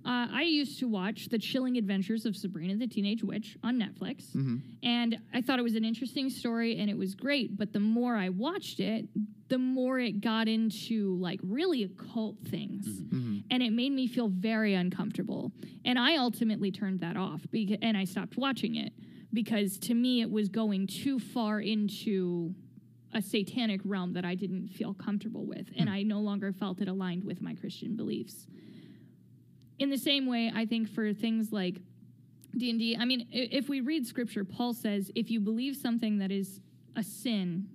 Uh, 0.05 0.27
I 0.31 0.43
used 0.43 0.79
to 0.79 0.87
watch 0.87 1.27
The 1.29 1.37
Chilling 1.37 1.77
Adventures 1.77 2.25
of 2.25 2.35
Sabrina 2.35 2.75
the 2.75 2.87
Teenage 2.87 3.23
Witch 3.23 3.57
on 3.63 3.77
Netflix, 3.79 4.31
Mhm. 4.35 4.61
and 4.83 5.17
I 5.33 5.41
thought 5.41 5.59
it 5.59 5.61
was 5.61 5.75
an 5.75 5.83
interesting 5.85 6.29
story 6.29 6.77
and 6.77 6.89
it 6.89 6.97
was 6.97 7.15
great. 7.15 7.57
But 7.57 7.73
the 7.73 7.79
more 7.79 8.15
I 8.15 8.29
watched 8.29 8.79
it, 8.79 9.07
the 9.49 9.57
more 9.57 9.99
it 9.99 10.21
got 10.21 10.47
into 10.47 11.15
like 11.17 11.39
really 11.43 11.83
occult 11.83 12.37
things, 12.45 13.01
Mhm. 13.01 13.43
and 13.51 13.63
it 13.63 13.71
made 13.71 13.91
me 13.93 14.07
feel 14.07 14.27
very 14.29 14.73
uncomfortable. 14.73 15.51
And 15.85 15.97
I 15.97 16.15
ultimately 16.17 16.71
turned 16.71 16.99
that 17.01 17.15
off, 17.17 17.45
beca- 17.51 17.79
and 17.81 17.95
I 17.97 18.03
stopped 18.05 18.37
watching 18.37 18.75
it 18.75 18.93
because 19.33 19.77
to 19.79 19.93
me 19.93 20.21
it 20.21 20.31
was 20.31 20.49
going 20.49 20.87
too 20.87 21.19
far 21.19 21.59
into 21.61 22.53
a 23.13 23.21
satanic 23.21 23.81
realm 23.83 24.13
that 24.13 24.25
I 24.25 24.35
didn't 24.35 24.67
feel 24.69 24.93
comfortable 24.93 25.45
with, 25.45 25.67
and 25.77 25.89
hmm. 25.89 25.95
I 25.95 26.03
no 26.03 26.19
longer 26.19 26.51
felt 26.51 26.81
it 26.81 26.87
aligned 26.87 27.23
with 27.23 27.41
my 27.41 27.55
Christian 27.55 27.95
beliefs. 27.95 28.47
In 29.79 29.89
the 29.89 29.97
same 29.97 30.25
way, 30.25 30.51
I 30.53 30.65
think 30.65 30.89
for 30.89 31.13
things 31.13 31.51
like 31.51 31.75
D 32.57 32.69
and 32.69 32.79
D, 32.79 32.97
I 32.99 33.05
mean, 33.05 33.27
if 33.31 33.69
we 33.69 33.81
read 33.81 34.05
scripture, 34.05 34.43
Paul 34.43 34.73
says, 34.73 35.11
if 35.15 35.31
you 35.31 35.39
believe 35.39 35.75
something 35.75 36.17
that 36.19 36.31
is 36.31 36.59
a 36.95 37.03
sin, 37.03 37.67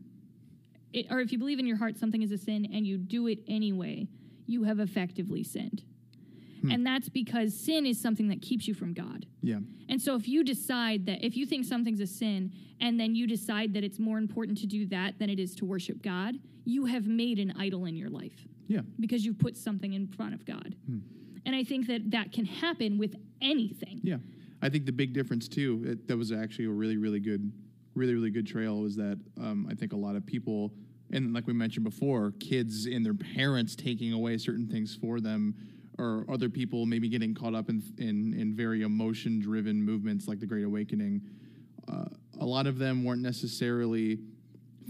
it, 0.93 1.07
or 1.11 1.21
if 1.21 1.33
you 1.33 1.39
believe 1.39 1.59
in 1.59 1.67
your 1.67 1.77
heart 1.77 1.97
something 1.97 2.23
is 2.23 2.31
a 2.31 2.39
sin 2.39 2.69
and 2.73 2.87
you 2.87 2.99
do 2.99 3.27
it 3.27 3.41
anyway, 3.49 4.07
you 4.47 4.65
have 4.65 4.81
effectively 4.81 5.43
sinned. 5.43 5.83
And 6.71 6.87
that's 6.87 7.09
because 7.09 7.59
sin 7.59 7.85
is 7.87 8.01
something 8.01 8.29
that 8.29 8.41
keeps 8.43 8.67
you 8.67 8.75
from 8.75 8.93
God. 8.93 9.27
Yeah. 9.43 9.59
And 9.89 10.01
so 10.01 10.15
if 10.17 10.27
you 10.29 10.43
decide 10.45 11.07
that 11.07 11.25
if 11.25 11.37
you 11.37 11.47
think 11.47 11.65
something's 11.65 12.01
a 12.01 12.07
sin 12.07 12.53
and 12.81 12.99
then 12.99 13.15
you 13.15 13.27
decide 13.27 13.75
that 13.75 13.85
it's 13.85 13.99
more 13.99 14.19
important 14.19 14.59
to 14.59 14.67
do 14.67 14.87
that 14.87 15.19
than 15.19 15.29
it 15.31 15.39
is 15.39 15.55
to 15.57 15.65
worship 15.65 16.03
God, 16.03 16.37
you 16.65 16.87
have 16.87 17.07
made 17.07 17.39
an 17.39 17.53
idol 17.59 17.85
in 17.85 17.95
your 17.97 18.09
life 18.11 18.47
Yeah. 18.69 18.81
because 18.99 19.25
you've 19.25 19.39
put 19.39 19.57
something 19.57 19.93
in 19.93 20.07
front 20.09 20.35
of 20.35 20.45
God. 20.47 20.75
And 21.47 21.55
I 21.55 21.63
think 21.65 21.87
that 21.89 22.11
that 22.13 22.33
can 22.33 22.47
happen 22.47 22.97
with 22.97 23.17
anything. 23.43 24.01
Yeah, 24.03 24.17
I 24.63 24.71
think 24.71 24.87
the 24.87 24.93
big 24.93 25.13
difference 25.13 25.47
too. 25.47 25.83
It, 25.87 26.09
that 26.09 26.17
was 26.17 26.33
actually 26.33 26.65
a 26.65 26.71
really, 26.71 26.97
really 26.97 27.21
good, 27.21 27.53
really, 27.95 28.15
really 28.15 28.31
good 28.31 28.47
trail. 28.47 28.81
Was 28.81 28.97
that 28.97 29.19
um, 29.39 29.69
I 29.71 29.75
think 29.75 29.93
a 29.93 29.97
lot 29.97 30.17
of 30.17 30.25
people, 30.25 30.73
and 31.13 31.35
like 31.35 31.47
we 31.47 31.53
mentioned 31.53 31.85
before, 31.85 32.33
kids 32.41 32.87
and 32.87 33.05
their 33.05 33.13
parents 33.13 33.77
taking 33.77 34.15
away 34.15 34.39
certain 34.39 34.67
things 34.67 34.97
for 34.99 35.21
them, 35.21 35.55
or 35.99 36.25
other 36.29 36.49
people 36.49 36.87
maybe 36.87 37.09
getting 37.09 37.35
caught 37.35 37.55
up 37.55 37.69
in 37.69 37.83
in, 37.99 38.35
in 38.35 38.55
very 38.55 38.83
emotion-driven 38.83 39.83
movements 39.83 40.27
like 40.27 40.41
the 40.41 40.47
Great 40.47 40.65
Awakening. 40.65 41.21
Uh, 41.91 42.07
a 42.41 42.45
lot 42.45 42.67
of 42.67 42.79
them 42.79 43.05
weren't 43.05 43.23
necessarily 43.23 44.19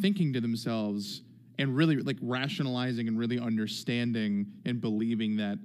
thinking 0.00 0.32
to 0.32 0.40
themselves 0.40 1.22
and 1.58 1.76
really 1.76 1.96
like 1.96 2.16
rationalizing 2.20 3.08
and 3.08 3.18
really 3.18 3.38
understanding 3.38 4.46
and 4.64 4.80
believing 4.80 5.36
that 5.36 5.58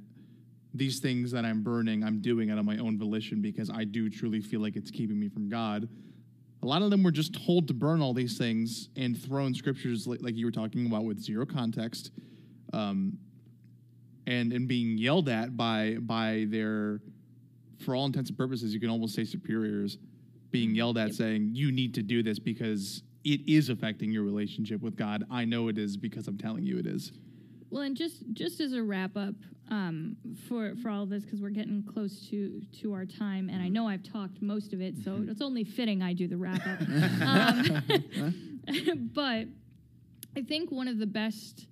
these 0.73 0.99
things 0.99 1.32
that 1.32 1.45
I'm 1.45 1.63
burning, 1.63 2.04
I'm 2.04 2.21
doing 2.21 2.52
out 2.52 2.60
of 2.60 2.65
my 2.65 2.78
own 2.78 2.97
volition 2.97 3.41
because 3.41 3.69
I 3.69 3.86
do 3.86 4.10
truly 4.10 4.39
feel 4.39 4.62
like 4.62 4.75
it's 4.75 4.91
keeping 4.91 5.19
me 5.19 5.30
from 5.30 5.49
God. 5.49 5.89
A 6.62 6.65
lot 6.65 6.82
of 6.82 6.91
them 6.91 7.02
were 7.02 7.12
just 7.12 7.43
told 7.45 7.67
to 7.69 7.73
burn 7.73 8.02
all 8.02 8.13
these 8.13 8.38
things 8.38 8.89
and 8.95 9.17
thrown 9.17 9.56
scriptures 9.56 10.06
like, 10.06 10.21
like 10.21 10.36
you 10.36 10.45
were 10.45 10.52
talking 10.52 10.86
about 10.86 11.06
with 11.06 11.19
zero 11.19 11.45
context, 11.45 12.12
um, 12.73 13.17
and 14.30 14.54
and 14.54 14.68
being 14.68 14.98
yelled 14.98 15.28
at 15.28 15.58
by 15.58 15.98
by 16.00 16.46
their, 16.48 17.02
for 17.84 17.96
all 17.96 18.06
intents 18.06 18.30
and 18.30 18.38
purposes, 18.38 18.74
you 18.74 18.80
can 18.80 18.89
almost 18.89 19.15
say 19.15 19.26
superiors, 19.26 19.98
being 20.52 20.76
yelled 20.76 20.98
at 20.98 21.13
saying 21.13 21.50
you 21.54 21.72
need 21.72 21.96
to 21.96 22.04
do 22.04 22.22
this 22.22 22.38
because 22.38 23.02
it 23.26 23.42
is 23.48 23.70
affecting 23.70 24.12
your 24.12 24.24
relationship 24.24 24.82
with 24.82 24.96
God. 24.96 25.24
I 25.30 25.46
know 25.46 25.68
it 25.68 25.78
is 25.78 25.98
because 25.98 26.28
I'm 26.28 26.38
telling 26.38 26.63
you 26.63 26.78
it 26.78 26.86
is. 26.86 27.12
Well, 27.72 27.82
and 27.82 27.98
just 27.98 28.24
just 28.34 28.62
as 28.62 28.74
a 28.74 28.84
wrap 28.84 29.18
up 29.18 29.34
um, 29.72 30.15
for 30.48 30.76
for 30.82 30.89
all 30.89 31.04
of 31.04 31.10
this, 31.10 31.24
because 31.24 31.42
we're 31.42 31.50
getting 31.50 31.84
close 31.84 32.30
to 32.30 32.62
to 32.82 32.94
our 32.94 33.06
time, 33.06 33.50
and 33.50 33.63
I 33.63 33.68
know 33.68 33.88
I've 33.88 34.04
talked 34.04 34.44
most 34.44 34.74
of 34.74 34.82
it, 34.82 34.96
so 35.04 35.24
it's 35.28 35.42
only 35.42 35.63
fitting 35.63 36.04
I 36.04 36.13
do 36.13 36.28
the 36.28 36.38
wrap 36.38 36.62
up. 36.68 36.82
um, 37.22 39.10
but 39.13 39.48
I 40.38 40.42
think 40.48 40.72
one 40.72 40.88
of 40.88 41.00
the 41.00 41.08
best 41.08 41.65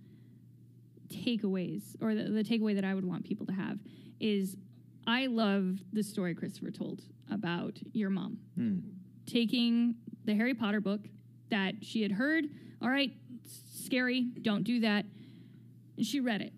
takeaways, 1.10 1.96
or 2.02 2.16
the, 2.16 2.24
the 2.24 2.44
takeaway 2.44 2.76
that 2.76 2.86
I 2.86 2.94
would 2.94 3.06
want 3.06 3.24
people 3.24 3.46
to 3.48 3.54
have, 3.54 3.80
is 4.20 4.58
I 5.06 5.28
love 5.28 5.80
the 5.94 6.04
story 6.04 6.36
Christopher 6.36 6.72
told 6.72 7.02
about 7.32 7.78
your 7.94 8.10
mom 8.10 8.40
hmm. 8.56 8.80
taking 9.26 9.96
the 10.26 10.36
Harry 10.36 10.54
Potter 10.54 10.82
book 10.82 11.02
that 11.50 11.76
she 11.82 12.02
had 12.02 12.12
heard. 12.12 12.46
All 12.82 12.90
right, 12.90 13.14
scary, 13.74 14.28
don't 14.42 14.64
do 14.64 14.82
that. 14.82 15.06
And 15.96 16.06
she 16.06 16.20
read 16.20 16.42
it. 16.42 16.54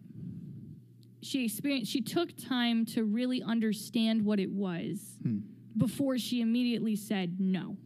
She 1.22 1.46
experienced. 1.46 1.92
She 1.92 2.02
took 2.02 2.30
time 2.38 2.86
to 2.88 3.04
really 3.04 3.44
understand 3.44 4.26
what 4.26 4.40
it 4.40 4.50
was 4.50 5.00
hmm. 5.22 5.40
before 5.78 6.18
she 6.18 6.42
immediately 6.42 6.96
said 6.96 7.40
no. 7.40 7.78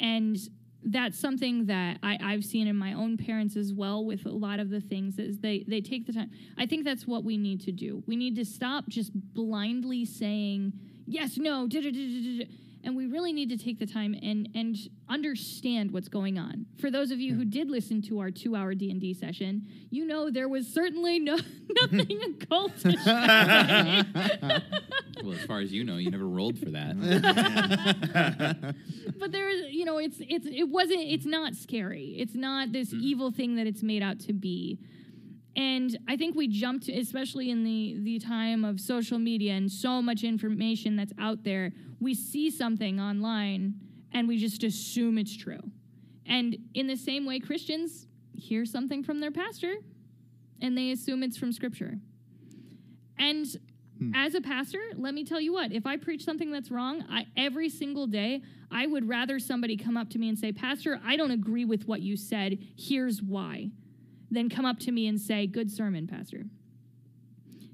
And 0.00 0.36
that's 0.82 1.18
something 1.18 1.66
that 1.66 1.98
I, 2.02 2.18
I've 2.22 2.44
seen 2.44 2.66
in 2.66 2.76
my 2.76 2.94
own 2.94 3.16
parents 3.16 3.56
as 3.56 3.72
well 3.72 4.04
with 4.04 4.24
a 4.24 4.30
lot 4.30 4.60
of 4.60 4.70
the 4.70 4.80
things 4.80 5.18
is 5.18 5.38
they 5.40 5.64
they 5.68 5.80
take 5.80 6.06
the 6.06 6.12
time. 6.12 6.30
I 6.56 6.66
think 6.66 6.84
that's 6.84 7.06
what 7.06 7.24
we 7.24 7.36
need 7.36 7.60
to 7.62 7.72
do. 7.72 8.02
We 8.06 8.16
need 8.16 8.36
to 8.36 8.44
stop 8.44 8.88
just 8.88 9.12
blindly 9.34 10.04
saying 10.04 10.72
yes, 11.06 11.36
no, 11.36 11.66
da, 11.66 11.80
da, 11.80 11.90
da, 11.90 11.98
da, 11.98 12.44
da, 12.44 12.50
and 12.84 12.96
we 12.96 13.06
really 13.06 13.32
need 13.32 13.48
to 13.50 13.56
take 13.56 13.78
the 13.78 13.86
time 13.86 14.14
and 14.22 14.48
and 14.54 14.76
understand 15.08 15.90
what's 15.90 16.08
going 16.08 16.38
on. 16.38 16.66
For 16.80 16.90
those 16.90 17.10
of 17.10 17.20
you 17.20 17.34
who 17.34 17.44
did 17.44 17.70
listen 17.70 18.02
to 18.02 18.20
our 18.20 18.30
two 18.30 18.56
hour 18.56 18.74
D 18.74 18.90
and 18.90 19.00
D 19.00 19.14
session, 19.14 19.66
you 19.90 20.06
know 20.06 20.30
there 20.30 20.48
was 20.48 20.66
certainly 20.66 21.18
no 21.18 21.36
nothing 21.82 22.20
occultish. 22.38 22.98
happening. 22.98 24.62
Well, 25.22 25.34
as 25.34 25.44
far 25.44 25.60
as 25.60 25.70
you 25.70 25.84
know, 25.84 25.98
you 25.98 26.10
never 26.10 26.26
rolled 26.26 26.58
for 26.58 26.70
that. 26.70 26.96
but 29.18 29.32
there 29.32 29.50
is 29.50 29.70
you 29.70 29.84
know 29.84 29.98
it's 29.98 30.16
it's 30.20 30.46
it 30.46 30.70
wasn't 30.70 31.00
it's 31.00 31.26
not 31.26 31.54
scary 31.54 32.16
it's 32.18 32.34
not 32.34 32.72
this 32.72 32.88
mm-hmm. 32.88 33.04
evil 33.04 33.30
thing 33.30 33.56
that 33.56 33.66
it's 33.66 33.82
made 33.82 34.02
out 34.02 34.18
to 34.20 34.32
be 34.32 34.78
and 35.56 35.98
i 36.08 36.16
think 36.16 36.34
we 36.34 36.46
jumped 36.46 36.88
especially 36.88 37.50
in 37.50 37.64
the 37.64 37.96
the 38.02 38.18
time 38.18 38.64
of 38.64 38.80
social 38.80 39.18
media 39.18 39.52
and 39.52 39.70
so 39.70 40.00
much 40.00 40.22
information 40.22 40.96
that's 40.96 41.12
out 41.18 41.42
there 41.42 41.72
we 42.00 42.14
see 42.14 42.50
something 42.50 43.00
online 43.00 43.74
and 44.12 44.28
we 44.28 44.36
just 44.36 44.62
assume 44.62 45.18
it's 45.18 45.36
true 45.36 45.60
and 46.26 46.56
in 46.74 46.86
the 46.86 46.96
same 46.96 47.26
way 47.26 47.38
christians 47.38 48.06
hear 48.34 48.64
something 48.64 49.02
from 49.02 49.20
their 49.20 49.32
pastor 49.32 49.74
and 50.60 50.76
they 50.76 50.92
assume 50.92 51.22
it's 51.22 51.36
from 51.36 51.52
scripture 51.52 51.98
and 53.20 53.46
hmm. 53.98 54.12
as 54.14 54.34
a 54.34 54.40
pastor, 54.40 54.80
let 54.96 55.14
me 55.14 55.24
tell 55.24 55.40
you 55.40 55.52
what, 55.52 55.72
if 55.72 55.86
I 55.86 55.96
preach 55.98 56.24
something 56.24 56.50
that's 56.50 56.70
wrong, 56.70 57.04
I, 57.08 57.26
every 57.36 57.68
single 57.68 58.06
day, 58.06 58.42
I 58.72 58.86
would 58.86 59.06
rather 59.06 59.38
somebody 59.38 59.76
come 59.76 59.96
up 59.96 60.08
to 60.10 60.18
me 60.18 60.28
and 60.28 60.38
say, 60.38 60.52
Pastor, 60.52 61.00
I 61.04 61.16
don't 61.16 61.30
agree 61.30 61.66
with 61.66 61.86
what 61.86 62.00
you 62.00 62.16
said. 62.16 62.58
Here's 62.76 63.22
why. 63.22 63.70
Than 64.30 64.48
come 64.48 64.64
up 64.64 64.78
to 64.80 64.92
me 64.92 65.08
and 65.08 65.20
say, 65.20 65.46
Good 65.46 65.70
sermon, 65.70 66.06
Pastor. 66.06 66.44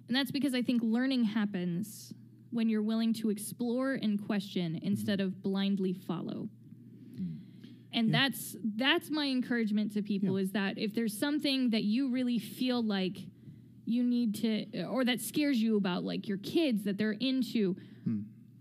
And 0.09 0.17
that's 0.17 0.31
because 0.31 0.55
I 0.55 0.63
think 0.63 0.83
learning 0.83 1.25
happens 1.25 2.13
when 2.51 2.69
you're 2.69 2.83
willing 2.83 3.13
to 3.15 3.29
explore 3.31 3.95
and 3.95 4.25
question 4.25 4.79
instead 4.83 5.21
of 5.21 5.43
blindly 5.43 5.93
follow. 5.93 6.49
And 7.93 8.13
that's 8.13 8.57
that's 8.77 9.11
my 9.11 9.27
encouragement 9.27 9.93
to 9.95 10.03
people 10.03 10.37
is 10.37 10.53
that 10.53 10.79
if 10.79 10.95
there's 10.95 11.19
something 11.19 11.71
that 11.71 11.83
you 11.85 12.11
really 12.11 12.39
feel 12.39 12.83
like 12.83 13.17
you 13.87 14.03
need 14.03 14.35
to 14.37 14.85
or 14.85 15.05
that 15.05 15.21
scares 15.21 15.59
you 15.59 15.77
about 15.77 16.05
like 16.05 16.29
your 16.29 16.39
kids 16.39 16.85
that 16.85 16.99
they're 16.99 17.13
into 17.13 17.77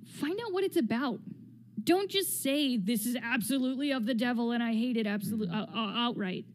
find 0.05 0.39
out 0.45 0.53
what 0.53 0.63
it's 0.63 0.77
about. 0.77 1.19
Don't 1.84 2.10
just 2.10 2.41
say 2.41 2.77
this 2.77 3.05
is 3.05 3.17
absolutely 3.21 3.91
of 3.91 4.05
the 4.05 4.13
devil 4.15 4.51
and 4.51 4.63
i 4.63 4.73
hate 4.73 4.97
it 4.97 5.05
absolutely 5.05 5.49
uh, 5.49 5.65
uh, 5.65 5.93
outright 5.95 6.45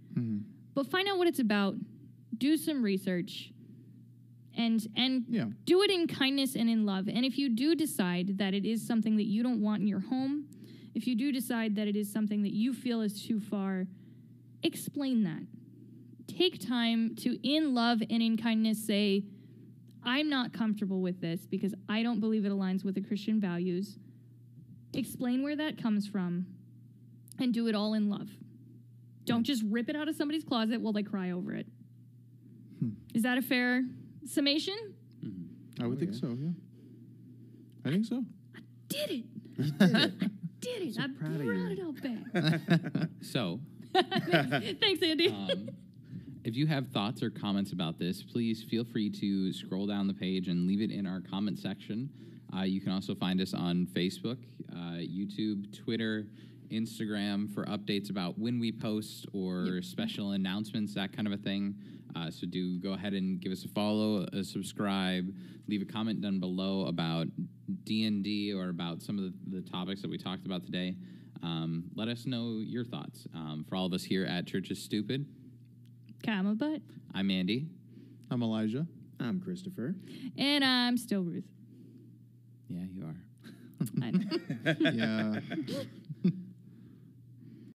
but 0.74 0.86
find 0.86 1.08
out 1.08 1.18
what 1.18 1.26
it's 1.26 1.38
about 1.38 1.74
do 2.36 2.56
some 2.56 2.82
research 2.82 3.52
and 4.56 4.86
and 4.96 5.24
Yeah. 5.28 5.46
do 5.64 5.82
it 5.82 5.90
in 5.90 6.06
kindness 6.06 6.56
and 6.56 6.68
in 6.68 6.84
love 6.86 7.08
and 7.08 7.24
if 7.24 7.38
you 7.38 7.48
do 7.48 7.74
decide 7.74 8.38
that 8.38 8.54
it 8.54 8.64
is 8.64 8.86
something 8.86 9.16
that 9.16 9.26
you 9.26 9.42
don't 9.42 9.60
want 9.60 9.82
in 9.82 9.88
your 9.88 10.00
home 10.00 10.46
if 10.94 11.06
you 11.06 11.14
do 11.14 11.30
decide 11.30 11.76
that 11.76 11.86
it 11.86 11.96
is 11.96 12.10
something 12.10 12.42
that 12.42 12.52
you 12.52 12.72
feel 12.72 13.00
is 13.00 13.22
too 13.22 13.40
far 13.40 13.86
explain 14.62 15.22
that 15.24 15.42
take 16.30 16.66
time 16.66 17.14
to, 17.16 17.38
in 17.46 17.74
love 17.74 18.02
and 18.08 18.22
in 18.22 18.36
kindness, 18.36 18.84
say, 18.84 19.24
I'm 20.02 20.28
not 20.28 20.52
comfortable 20.52 21.00
with 21.00 21.20
this 21.20 21.46
because 21.46 21.74
I 21.88 22.02
don't 22.02 22.20
believe 22.20 22.44
it 22.44 22.52
aligns 22.52 22.84
with 22.84 22.94
the 22.94 23.00
Christian 23.02 23.40
values. 23.40 23.98
Explain 24.94 25.42
where 25.42 25.56
that 25.56 25.80
comes 25.80 26.06
from 26.06 26.46
and 27.38 27.52
do 27.52 27.66
it 27.66 27.74
all 27.74 27.94
in 27.94 28.08
love. 28.08 28.28
Don't 29.30 29.44
just 29.44 29.62
rip 29.68 29.88
it 29.88 29.96
out 29.96 30.08
of 30.08 30.16
somebody's 30.16 30.44
closet 30.44 30.80
while 30.80 30.92
they 30.92 31.02
cry 31.02 31.30
over 31.30 31.52
it. 31.54 31.66
Is 33.14 33.22
that 33.22 33.38
a 33.38 33.42
fair 33.42 33.84
summation? 34.26 34.74
I 35.80 35.86
would 35.86 35.96
Oh, 35.96 36.00
think 36.00 36.12
yeah. 36.14 36.20
so. 36.20 36.36
Yeah. 36.40 36.48
I 37.84 37.90
think 37.90 38.04
so. 38.06 38.24
I 38.56 38.60
did 38.88 39.10
it? 39.10 39.24
You 39.56 39.70
did 39.72 39.82
it. 39.94 40.12
I 40.22 40.26
did 40.60 40.82
it? 40.82 40.94
So 40.94 41.02
I 41.02 41.06
proud 41.18 41.32
of 41.32 41.42
brought 41.46 41.56
you. 41.56 41.68
it 41.70 41.80
all 41.80 41.92
back. 41.92 43.08
So, 43.22 43.60
Thanks, 43.94 45.02
Andy. 45.02 45.28
um, 45.28 45.68
if 46.44 46.56
you 46.56 46.66
have 46.66 46.88
thoughts 46.88 47.22
or 47.22 47.30
comments 47.30 47.72
about 47.72 47.98
this, 47.98 48.22
please 48.22 48.64
feel 48.70 48.84
free 48.84 49.10
to 49.10 49.52
scroll 49.52 49.86
down 49.86 50.06
the 50.06 50.14
page 50.14 50.48
and 50.48 50.66
leave 50.66 50.80
it 50.80 50.90
in 50.90 51.06
our 51.06 51.20
comment 51.20 51.58
section. 51.58 52.08
Uh, 52.56 52.62
you 52.62 52.80
can 52.80 52.92
also 52.92 53.14
find 53.14 53.40
us 53.40 53.52
on 53.54 53.86
Facebook, 53.92 54.38
uh, 54.72 54.98
YouTube, 54.98 55.76
Twitter, 55.84 56.26
Instagram 56.70 57.52
for 57.52 57.64
updates 57.66 58.10
about 58.10 58.38
when 58.38 58.58
we 58.58 58.72
post 58.72 59.26
or 59.32 59.80
special 59.82 60.32
announcements, 60.32 60.94
that 60.94 61.14
kind 61.14 61.26
of 61.26 61.34
a 61.34 61.36
thing. 61.36 61.74
Uh, 62.16 62.30
so 62.30 62.46
do 62.46 62.78
go 62.80 62.92
ahead 62.92 63.12
and 63.12 63.40
give 63.40 63.52
us 63.52 63.64
a 63.64 63.68
follow, 63.68 64.26
a 64.32 64.42
subscribe, 64.42 65.32
leave 65.68 65.82
a 65.82 65.84
comment 65.84 66.20
down 66.20 66.40
below 66.40 66.86
about 66.86 67.26
D 67.84 68.04
and 68.06 68.24
D 68.24 68.52
or 68.52 68.68
about 68.68 69.00
some 69.02 69.18
of 69.18 69.24
the, 69.24 69.60
the 69.60 69.70
topics 69.70 70.02
that 70.02 70.10
we 70.10 70.18
talked 70.18 70.46
about 70.46 70.64
today. 70.64 70.96
Um, 71.42 71.84
let 71.94 72.08
us 72.08 72.26
know 72.26 72.60
your 72.62 72.84
thoughts. 72.84 73.26
Um, 73.34 73.64
for 73.68 73.76
all 73.76 73.86
of 73.86 73.92
us 73.92 74.02
here 74.02 74.26
at 74.26 74.46
Church 74.46 74.70
is 74.70 74.82
Stupid, 74.82 75.26
Comma, 76.24 76.54
but. 76.54 76.80
I'm 77.14 77.30
Andy. 77.30 77.66
I'm 78.30 78.42
Elijah. 78.42 78.86
I'm 79.18 79.40
Christopher. 79.40 79.94
And 80.38 80.64
I'm 80.64 80.96
still 80.96 81.22
Ruth. 81.22 81.44
Yeah, 82.68 82.84
you 82.92 83.04
are. 83.04 83.16
I 84.02 84.10
know. 84.10 84.74
Yeah. 84.92 85.80